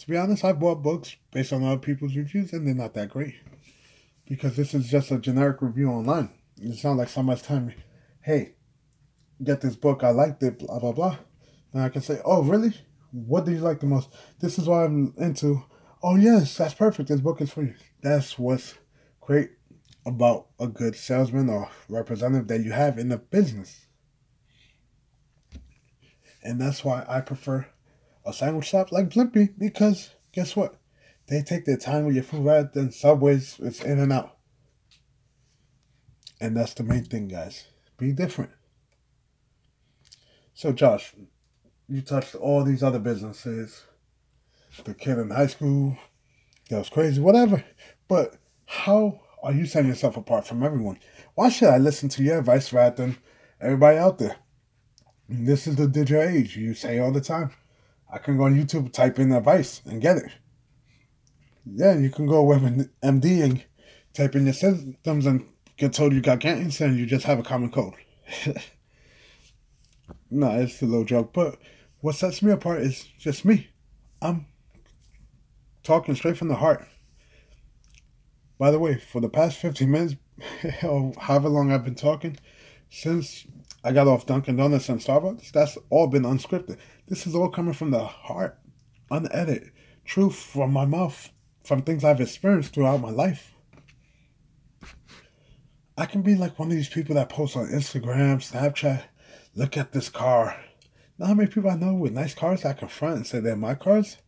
To 0.00 0.08
be 0.08 0.16
honest, 0.16 0.44
I 0.44 0.52
bought 0.52 0.82
books 0.82 1.14
based 1.30 1.52
on 1.52 1.62
other 1.62 1.78
people's 1.78 2.16
reviews, 2.16 2.52
and 2.52 2.66
they're 2.66 2.74
not 2.74 2.94
that 2.94 3.10
great. 3.10 3.36
Because 4.28 4.56
this 4.56 4.74
is 4.74 4.88
just 4.88 5.12
a 5.12 5.18
generic 5.20 5.62
review 5.62 5.88
online. 5.88 6.30
It's 6.60 6.82
not 6.82 6.96
like 6.96 7.08
somebody's 7.08 7.44
telling 7.44 7.66
me, 7.66 7.76
hey, 8.20 8.56
get 9.40 9.60
this 9.60 9.76
book, 9.76 10.02
I 10.02 10.10
liked 10.10 10.42
it, 10.42 10.58
blah, 10.58 10.80
blah, 10.80 10.90
blah. 10.90 11.18
And 11.72 11.84
I 11.84 11.88
can 11.88 12.02
say, 12.02 12.20
oh, 12.24 12.42
really? 12.42 12.74
What 13.12 13.44
do 13.44 13.52
you 13.52 13.60
like 13.60 13.78
the 13.78 13.86
most? 13.86 14.12
This 14.40 14.58
is 14.58 14.66
what 14.66 14.86
I'm 14.86 15.14
into. 15.18 15.62
Oh, 16.02 16.16
yes, 16.16 16.56
that's 16.56 16.74
perfect. 16.74 17.10
This 17.10 17.20
book 17.20 17.40
is 17.40 17.52
for 17.52 17.62
you. 17.62 17.74
That's 18.02 18.36
what's 18.36 18.74
great 19.20 19.50
about 20.06 20.46
a 20.60 20.68
good 20.68 20.94
salesman 20.94 21.50
or 21.50 21.68
representative 21.88 22.46
that 22.46 22.62
you 22.62 22.70
have 22.70 22.96
in 22.96 23.08
the 23.08 23.18
business. 23.18 23.86
And 26.42 26.60
that's 26.60 26.84
why 26.84 27.04
I 27.08 27.20
prefer 27.20 27.66
a 28.24 28.32
sandwich 28.32 28.66
shop 28.66 28.92
like 28.92 29.10
Blimpie 29.10 29.52
because 29.58 30.10
guess 30.32 30.54
what? 30.54 30.76
They 31.26 31.42
take 31.42 31.64
their 31.64 31.76
time 31.76 32.06
with 32.06 32.14
your 32.14 32.22
food 32.22 32.44
rather 32.44 32.70
than 32.72 32.92
Subways. 32.92 33.56
It's 33.58 33.82
in 33.82 33.98
and 33.98 34.12
out. 34.12 34.36
And 36.40 36.56
that's 36.56 36.74
the 36.74 36.84
main 36.84 37.04
thing, 37.04 37.26
guys. 37.26 37.66
Be 37.98 38.12
different. 38.12 38.50
So, 40.54 40.72
Josh, 40.72 41.14
you 41.88 42.00
touched 42.00 42.36
all 42.36 42.62
these 42.62 42.82
other 42.82 43.00
businesses. 43.00 43.82
The 44.84 44.94
kid 44.94 45.18
in 45.18 45.30
high 45.30 45.46
school, 45.48 45.96
that 46.70 46.78
was 46.78 46.90
crazy, 46.90 47.20
whatever. 47.20 47.64
But 48.06 48.36
how 48.66 49.20
are 49.46 49.52
you 49.52 49.64
setting 49.64 49.88
yourself 49.88 50.16
apart 50.16 50.44
from 50.44 50.64
everyone? 50.64 50.98
Why 51.36 51.50
should 51.50 51.68
I 51.68 51.78
listen 51.78 52.08
to 52.10 52.22
your 52.24 52.40
advice 52.40 52.72
rather 52.72 52.96
than 52.96 53.16
everybody 53.60 53.96
out 53.96 54.18
there? 54.18 54.34
This 55.28 55.68
is 55.68 55.76
the 55.76 55.86
digital 55.86 56.20
age. 56.22 56.56
You 56.56 56.74
say 56.74 56.98
all 56.98 57.12
the 57.12 57.20
time. 57.20 57.52
I 58.12 58.18
can 58.18 58.36
go 58.36 58.44
on 58.44 58.56
YouTube, 58.56 58.92
type 58.92 59.20
in 59.20 59.30
advice, 59.30 59.82
and 59.84 60.02
get 60.02 60.16
it. 60.16 60.32
Yeah, 61.64 61.96
you 61.96 62.10
can 62.10 62.26
go 62.26 62.42
with 62.42 62.60
MD 63.02 63.44
and 63.44 63.64
type 64.14 64.34
in 64.34 64.46
your 64.46 64.54
symptoms 64.54 65.26
and 65.26 65.46
get 65.76 65.92
told 65.92 66.12
you 66.12 66.20
got 66.20 66.40
cancer 66.40 66.84
and 66.84 66.98
you 66.98 67.06
just 67.06 67.24
have 67.24 67.38
a 67.38 67.44
common 67.44 67.70
cold. 67.70 67.94
no, 70.30 70.50
it's 70.58 70.82
a 70.82 70.86
little 70.86 71.04
joke. 71.04 71.32
But 71.32 71.56
what 72.00 72.16
sets 72.16 72.42
me 72.42 72.50
apart 72.50 72.82
is 72.82 73.04
just 73.16 73.44
me. 73.44 73.68
I'm 74.20 74.46
talking 75.84 76.16
straight 76.16 76.36
from 76.36 76.48
the 76.48 76.56
heart. 76.56 76.84
By 78.58 78.70
the 78.70 78.78
way, 78.78 78.96
for 78.96 79.20
the 79.20 79.28
past 79.28 79.58
15 79.58 79.90
minutes, 79.90 80.16
or 80.82 81.12
however 81.18 81.48
long 81.48 81.70
I've 81.70 81.84
been 81.84 81.94
talking, 81.94 82.38
since 82.88 83.46
I 83.84 83.92
got 83.92 84.08
off 84.08 84.26
Dunkin' 84.26 84.56
Donuts 84.56 84.88
and 84.88 85.00
Starbucks, 85.00 85.52
that's 85.52 85.76
all 85.90 86.06
been 86.06 86.22
unscripted. 86.22 86.78
This 87.06 87.26
is 87.26 87.34
all 87.34 87.50
coming 87.50 87.74
from 87.74 87.90
the 87.90 88.04
heart, 88.04 88.58
unedited, 89.10 89.72
truth 90.04 90.36
from 90.36 90.72
my 90.72 90.86
mouth, 90.86 91.30
from 91.64 91.82
things 91.82 92.04
I've 92.04 92.20
experienced 92.20 92.72
throughout 92.72 93.00
my 93.00 93.10
life. 93.10 93.54
I 95.98 96.06
can 96.06 96.22
be 96.22 96.34
like 96.34 96.58
one 96.58 96.68
of 96.68 96.74
these 96.76 96.88
people 96.88 97.14
that 97.14 97.28
post 97.28 97.56
on 97.56 97.68
Instagram, 97.68 98.38
Snapchat, 98.38 99.04
look 99.54 99.76
at 99.76 99.92
this 99.92 100.08
car. 100.08 100.56
Now 101.18 101.26
how 101.26 101.34
many 101.34 101.48
people 101.48 101.70
I 101.70 101.76
know 101.76 101.94
with 101.94 102.12
nice 102.12 102.34
cars 102.34 102.64
I 102.64 102.74
confront 102.74 103.16
and 103.16 103.26
say 103.26 103.40
they're 103.40 103.56
my 103.56 103.74
cars? 103.74 104.18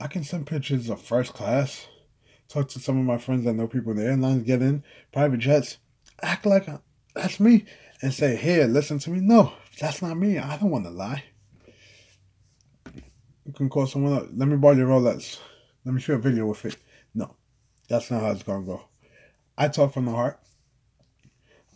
I 0.00 0.06
can 0.06 0.24
send 0.24 0.46
pictures 0.46 0.88
of 0.88 1.02
first 1.02 1.34
class. 1.34 1.86
Talk 2.50 2.68
to 2.70 2.80
some 2.80 2.98
of 2.98 3.04
my 3.04 3.16
friends 3.16 3.44
that 3.44 3.54
know 3.54 3.68
people 3.68 3.92
in 3.92 3.98
the 3.98 4.06
airlines, 4.06 4.42
get 4.42 4.60
in 4.60 4.82
private 5.12 5.38
jets, 5.38 5.78
act 6.20 6.44
like 6.44 6.66
that's 7.14 7.38
me, 7.38 7.64
and 8.02 8.12
say, 8.12 8.34
"Here, 8.34 8.66
listen 8.66 8.98
to 9.00 9.10
me." 9.10 9.20
No, 9.20 9.52
that's 9.78 10.02
not 10.02 10.16
me. 10.16 10.36
I 10.36 10.56
don't 10.56 10.70
want 10.70 10.84
to 10.84 10.90
lie. 10.90 11.22
You 13.46 13.52
can 13.52 13.68
call 13.68 13.86
someone 13.86 14.14
up. 14.14 14.26
Let 14.34 14.48
me 14.48 14.56
borrow 14.56 14.74
your 14.74 14.88
Rolex. 14.88 15.38
Let 15.84 15.94
me 15.94 16.00
shoot 16.00 16.14
a 16.14 16.18
video 16.18 16.46
with 16.46 16.64
it. 16.64 16.76
No, 17.14 17.36
that's 17.88 18.10
not 18.10 18.22
how 18.22 18.32
it's 18.32 18.42
gonna 18.42 18.66
go. 18.66 18.82
I 19.56 19.68
talk 19.68 19.94
from 19.94 20.06
the 20.06 20.12
heart. 20.12 20.40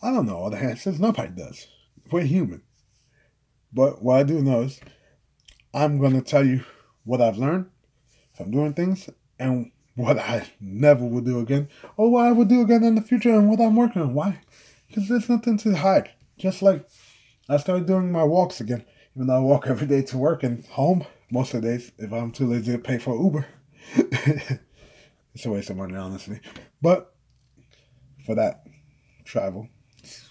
I 0.02 0.12
don't 0.12 0.26
know 0.26 0.38
all 0.38 0.50
the 0.50 0.58
answers. 0.58 0.98
Nobody 0.98 1.32
does. 1.32 1.68
We're 2.10 2.22
human. 2.22 2.62
But 3.72 4.02
what 4.02 4.18
I 4.18 4.22
do 4.24 4.42
know 4.42 4.62
is 4.62 4.80
I'm 5.72 6.00
gonna 6.00 6.20
tell 6.20 6.44
you 6.44 6.64
what 7.04 7.20
I've 7.20 7.38
learned 7.38 7.70
from 8.36 8.50
doing 8.50 8.74
things 8.74 9.08
and 9.38 9.70
what 9.96 10.18
I 10.18 10.46
never 10.60 11.04
will 11.04 11.20
do 11.20 11.40
again, 11.40 11.68
or 11.96 12.10
what 12.10 12.26
I 12.26 12.32
will 12.32 12.44
do 12.44 12.62
again 12.62 12.82
in 12.82 12.94
the 12.94 13.00
future 13.00 13.30
and 13.30 13.48
what 13.48 13.60
I'm 13.60 13.76
working 13.76 14.02
on. 14.02 14.14
Why? 14.14 14.40
Because 14.88 15.08
there's 15.08 15.28
nothing 15.28 15.58
to 15.58 15.76
hide. 15.76 16.10
Just 16.38 16.62
like 16.62 16.88
I 17.48 17.58
started 17.58 17.86
doing 17.86 18.10
my 18.10 18.24
walks 18.24 18.60
again, 18.60 18.84
even 19.14 19.28
though 19.28 19.36
I 19.36 19.40
walk 19.40 19.66
every 19.66 19.86
day 19.86 20.02
to 20.02 20.18
work 20.18 20.42
and 20.42 20.64
home 20.66 21.04
most 21.30 21.54
of 21.54 21.62
the 21.62 21.68
days 21.68 21.92
if 21.98 22.12
I'm 22.12 22.32
too 22.32 22.46
lazy 22.46 22.72
to 22.72 22.78
pay 22.78 22.98
for 22.98 23.14
Uber. 23.14 23.46
it's 23.96 25.46
a 25.46 25.50
waste 25.50 25.70
of 25.70 25.76
money, 25.76 25.96
honestly. 25.96 26.40
But 26.82 27.14
for 28.26 28.34
that 28.34 28.64
travel, 29.24 29.68
it's 30.02 30.28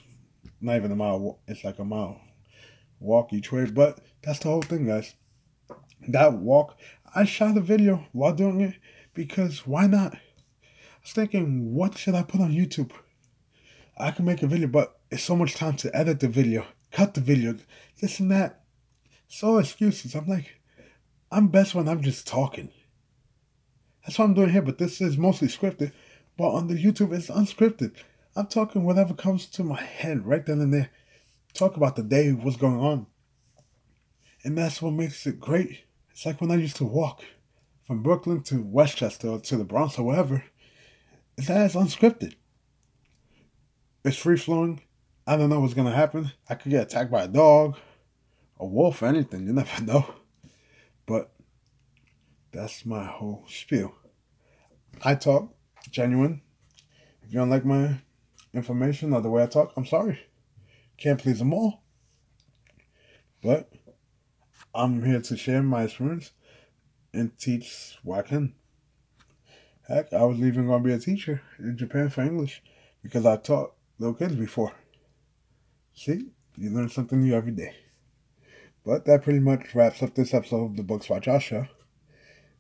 not 0.59 0.75
even 0.75 0.91
a 0.91 0.95
mile, 0.95 1.39
it's 1.47 1.63
like 1.63 1.79
a 1.79 1.85
mile 1.85 2.19
walk 2.99 3.31
each 3.31 3.51
way. 3.51 3.65
But 3.65 3.99
that's 4.23 4.39
the 4.39 4.49
whole 4.49 4.61
thing, 4.61 4.87
guys. 4.87 5.13
That 6.09 6.33
walk, 6.33 6.77
I 7.15 7.23
shot 7.23 7.57
a 7.57 7.61
video 7.61 8.05
while 8.11 8.33
doing 8.33 8.61
it 8.61 8.75
because 9.13 9.67
why 9.67 9.87
not? 9.87 10.15
I 10.15 10.19
was 11.01 11.13
thinking, 11.13 11.73
what 11.73 11.97
should 11.97 12.15
I 12.15 12.23
put 12.23 12.41
on 12.41 12.51
YouTube? 12.51 12.91
I 13.97 14.11
can 14.11 14.25
make 14.25 14.41
a 14.41 14.47
video, 14.47 14.67
but 14.67 14.99
it's 15.11 15.23
so 15.23 15.35
much 15.35 15.55
time 15.55 15.75
to 15.77 15.95
edit 15.95 16.19
the 16.19 16.27
video, 16.27 16.65
cut 16.91 17.13
the 17.13 17.21
video, 17.21 17.55
this 18.01 18.19
and 18.19 18.31
that. 18.31 18.63
So 19.27 19.57
excuses. 19.57 20.15
I'm 20.15 20.27
like, 20.27 20.59
I'm 21.31 21.47
best 21.47 21.75
when 21.75 21.87
I'm 21.87 22.01
just 22.01 22.27
talking. 22.27 22.69
That's 24.03 24.19
what 24.19 24.25
I'm 24.25 24.33
doing 24.33 24.49
here, 24.49 24.61
but 24.61 24.77
this 24.77 25.01
is 25.01 25.17
mostly 25.17 25.47
scripted. 25.47 25.91
But 26.37 26.51
on 26.51 26.67
the 26.67 26.75
YouTube, 26.75 27.13
it's 27.13 27.29
unscripted. 27.29 27.93
I'm 28.35 28.47
talking 28.47 28.83
whatever 28.83 29.13
comes 29.13 29.45
to 29.47 29.63
my 29.63 29.81
head 29.81 30.25
right 30.25 30.45
then 30.45 30.59
and 30.59 30.73
there. 30.73 30.89
Talk 31.53 31.77
about 31.77 31.95
the 31.95 32.03
day, 32.03 32.31
what's 32.31 32.57
going 32.57 32.79
on. 32.79 33.05
And 34.43 34.57
that's 34.57 34.81
what 34.81 34.93
makes 34.93 35.25
it 35.27 35.39
great. 35.39 35.83
It's 36.11 36.25
like 36.25 36.41
when 36.41 36.51
I 36.51 36.55
used 36.55 36.77
to 36.77 36.85
walk 36.85 37.23
from 37.85 38.01
Brooklyn 38.01 38.41
to 38.43 38.61
Westchester 38.61 39.27
or 39.27 39.39
to 39.39 39.57
the 39.57 39.63
Bronx 39.63 39.97
or 39.97 40.05
wherever. 40.05 40.43
It's 41.37 41.49
as 41.49 41.75
unscripted. 41.75 42.35
It's 44.05 44.17
free 44.17 44.37
flowing. 44.37 44.81
I 45.25 45.37
don't 45.37 45.49
know 45.49 45.59
what's 45.59 45.73
gonna 45.73 45.95
happen. 45.95 46.31
I 46.49 46.55
could 46.55 46.71
get 46.71 46.83
attacked 46.83 47.11
by 47.11 47.23
a 47.23 47.27
dog, 47.27 47.77
a 48.59 48.65
wolf, 48.65 49.01
or 49.01 49.07
anything. 49.07 49.47
You 49.47 49.53
never 49.53 49.83
know. 49.83 50.05
But 51.05 51.33
that's 52.51 52.85
my 52.85 53.05
whole 53.05 53.45
spiel. 53.47 53.93
I 55.03 55.15
talk 55.15 55.53
genuine. 55.89 56.41
If 57.23 57.33
you 57.33 57.39
don't 57.39 57.49
like 57.49 57.65
my 57.65 57.95
information 58.53 59.13
or 59.13 59.21
the 59.21 59.29
way 59.29 59.43
I 59.43 59.47
talk, 59.47 59.73
I'm 59.75 59.85
sorry. 59.85 60.19
Can't 60.97 61.19
please 61.19 61.39
them 61.39 61.53
all. 61.53 61.83
But 63.41 63.71
I'm 64.75 65.03
here 65.03 65.21
to 65.21 65.37
share 65.37 65.63
my 65.63 65.83
experience 65.83 66.31
and 67.13 67.37
teach 67.37 67.97
can. 68.27 68.53
Heck, 69.87 70.13
I 70.13 70.23
was 70.23 70.39
even 70.39 70.67
going 70.67 70.81
to 70.81 70.87
be 70.87 70.93
a 70.93 70.99
teacher 70.99 71.41
in 71.59 71.77
Japan 71.77 72.09
for 72.09 72.21
English 72.21 72.61
because 73.01 73.25
I 73.25 73.37
taught 73.37 73.73
little 73.99 74.15
kids 74.15 74.35
before. 74.35 74.71
See, 75.93 76.29
you 76.55 76.69
learn 76.69 76.89
something 76.89 77.21
new 77.21 77.35
every 77.35 77.51
day. 77.51 77.75
But 78.85 79.05
that 79.05 79.23
pretty 79.23 79.39
much 79.39 79.75
wraps 79.75 80.01
up 80.01 80.15
this 80.15 80.33
episode 80.33 80.65
of 80.65 80.77
the 80.77 80.83
Books 80.83 81.07
by 81.07 81.19
Josh 81.19 81.47
Show. 81.47 81.67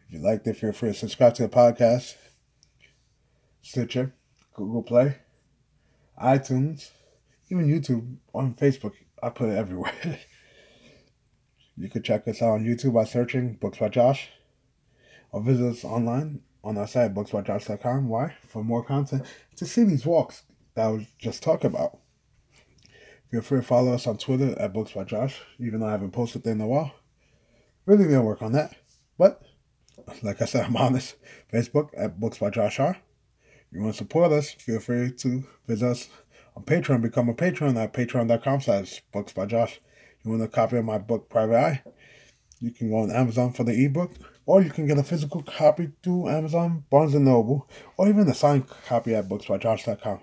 If 0.07 0.13
you 0.13 0.19
liked 0.19 0.47
it, 0.47 0.57
feel 0.57 0.73
free 0.73 0.89
to 0.89 0.95
subscribe 0.95 1.33
to 1.35 1.43
the 1.43 1.49
podcast, 1.49 2.15
Stitcher, 3.61 4.13
Google 4.53 4.83
Play, 4.83 5.17
iTunes, 6.21 6.91
even 7.49 7.67
YouTube, 7.67 8.17
on 8.33 8.53
Facebook. 8.53 8.93
I 9.21 9.29
put 9.29 9.49
it 9.49 9.57
everywhere. 9.57 9.93
you 11.77 11.89
could 11.89 12.03
check 12.03 12.27
us 12.27 12.41
out 12.41 12.51
on 12.51 12.65
YouTube 12.65 12.93
by 12.93 13.05
searching 13.05 13.53
Books 13.53 13.79
by 13.79 13.89
Josh 13.89 14.29
or 15.33 15.41
visit 15.41 15.65
us 15.65 15.83
online 15.83 16.39
on 16.63 16.77
our 16.77 16.87
site, 16.87 17.13
booksbyjosh.com. 17.13 18.07
Why? 18.07 18.33
For 18.47 18.63
more 18.63 18.83
content 18.85 19.25
to 19.57 19.65
see 19.65 19.83
these 19.83 20.05
walks 20.05 20.43
that 20.75 20.85
I 20.85 20.87
was 20.87 21.03
just 21.19 21.43
talking 21.43 21.69
about. 21.69 21.99
Feel 23.29 23.41
free 23.41 23.59
to 23.59 23.65
follow 23.65 23.93
us 23.93 24.07
on 24.07 24.17
Twitter 24.17 24.57
at 24.59 24.73
Books 24.73 24.93
by 24.93 25.03
Josh, 25.03 25.41
even 25.59 25.79
though 25.79 25.87
I 25.87 25.91
haven't 25.91 26.11
posted 26.11 26.43
there 26.43 26.53
in 26.53 26.61
a 26.61 26.67
while. 26.67 26.93
Really 27.85 28.05
gonna 28.05 28.21
work 28.21 28.41
on 28.41 28.53
that. 28.53 28.75
But 29.17 29.41
like 30.21 30.41
I 30.41 30.45
said, 30.45 30.65
I'm 30.65 30.77
honest. 30.77 31.15
Facebook 31.51 31.89
at 31.97 32.19
Books 32.19 32.37
by 32.37 32.49
Josh 32.49 32.79
R. 32.79 32.95
You 33.71 33.81
want 33.81 33.95
to 33.95 33.97
support 33.97 34.31
us, 34.31 34.51
feel 34.51 34.79
free 34.79 35.11
to 35.11 35.43
visit 35.67 35.87
us 35.87 36.09
on 36.55 36.63
Patreon, 36.63 37.01
become 37.01 37.27
a 37.27 37.33
patron 37.33 37.75
at 37.77 37.91
patreon.com 37.91 38.61
slash 38.61 39.01
books 39.11 39.33
by 39.33 39.47
Josh. 39.47 39.81
You 40.23 40.31
want 40.31 40.43
a 40.43 40.47
copy 40.47 40.77
of 40.77 40.85
my 40.85 40.99
book 40.99 41.27
Private 41.27 41.55
Eye? 41.55 41.83
You 42.63 42.71
can 42.71 42.89
go 42.89 42.99
on 42.99 43.11
Amazon 43.11 43.51
for 43.51 43.65
the 43.65 43.85
ebook 43.85 44.13
or 44.45 44.61
you 44.61 44.69
can 44.69 44.87
get 44.87 44.97
a 44.97 45.03
physical 45.03 45.43
copy 45.43 45.91
through 46.01 46.29
Amazon, 46.29 46.85
Barnes 46.89 47.13
& 47.13 47.19
Noble, 47.19 47.69
or 47.97 48.07
even 48.07 48.29
a 48.29 48.33
signed 48.33 48.69
copy 48.87 49.13
at 49.13 49.27
booksbyjosh.com. 49.27 50.21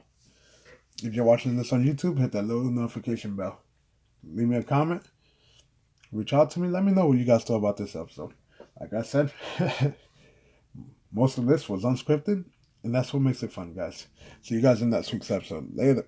If 1.02 1.12
you're 1.12 1.26
watching 1.26 1.58
this 1.58 1.70
on 1.70 1.84
YouTube, 1.84 2.18
hit 2.18 2.32
that 2.32 2.46
little 2.46 2.64
notification 2.64 3.36
bell. 3.36 3.60
Leave 4.24 4.48
me 4.48 4.56
a 4.56 4.62
comment. 4.62 5.02
Reach 6.12 6.32
out 6.32 6.50
to 6.52 6.60
me. 6.60 6.68
Let 6.68 6.82
me 6.82 6.92
know 6.92 7.08
what 7.08 7.18
you 7.18 7.26
guys 7.26 7.44
thought 7.44 7.56
about 7.56 7.76
this 7.76 7.94
episode. 7.94 8.32
Like 8.80 8.94
I 8.94 9.02
said, 9.02 9.34
most 11.12 11.36
of 11.36 11.44
this 11.44 11.68
was 11.68 11.84
unscripted, 11.84 12.46
and 12.82 12.94
that's 12.94 13.12
what 13.12 13.22
makes 13.22 13.42
it 13.42 13.52
fun, 13.52 13.74
guys. 13.74 14.06
See 14.40 14.54
you 14.54 14.62
guys 14.62 14.80
in 14.80 14.88
next 14.88 15.12
week's 15.12 15.30
episode. 15.30 15.68
Later. 15.74 16.06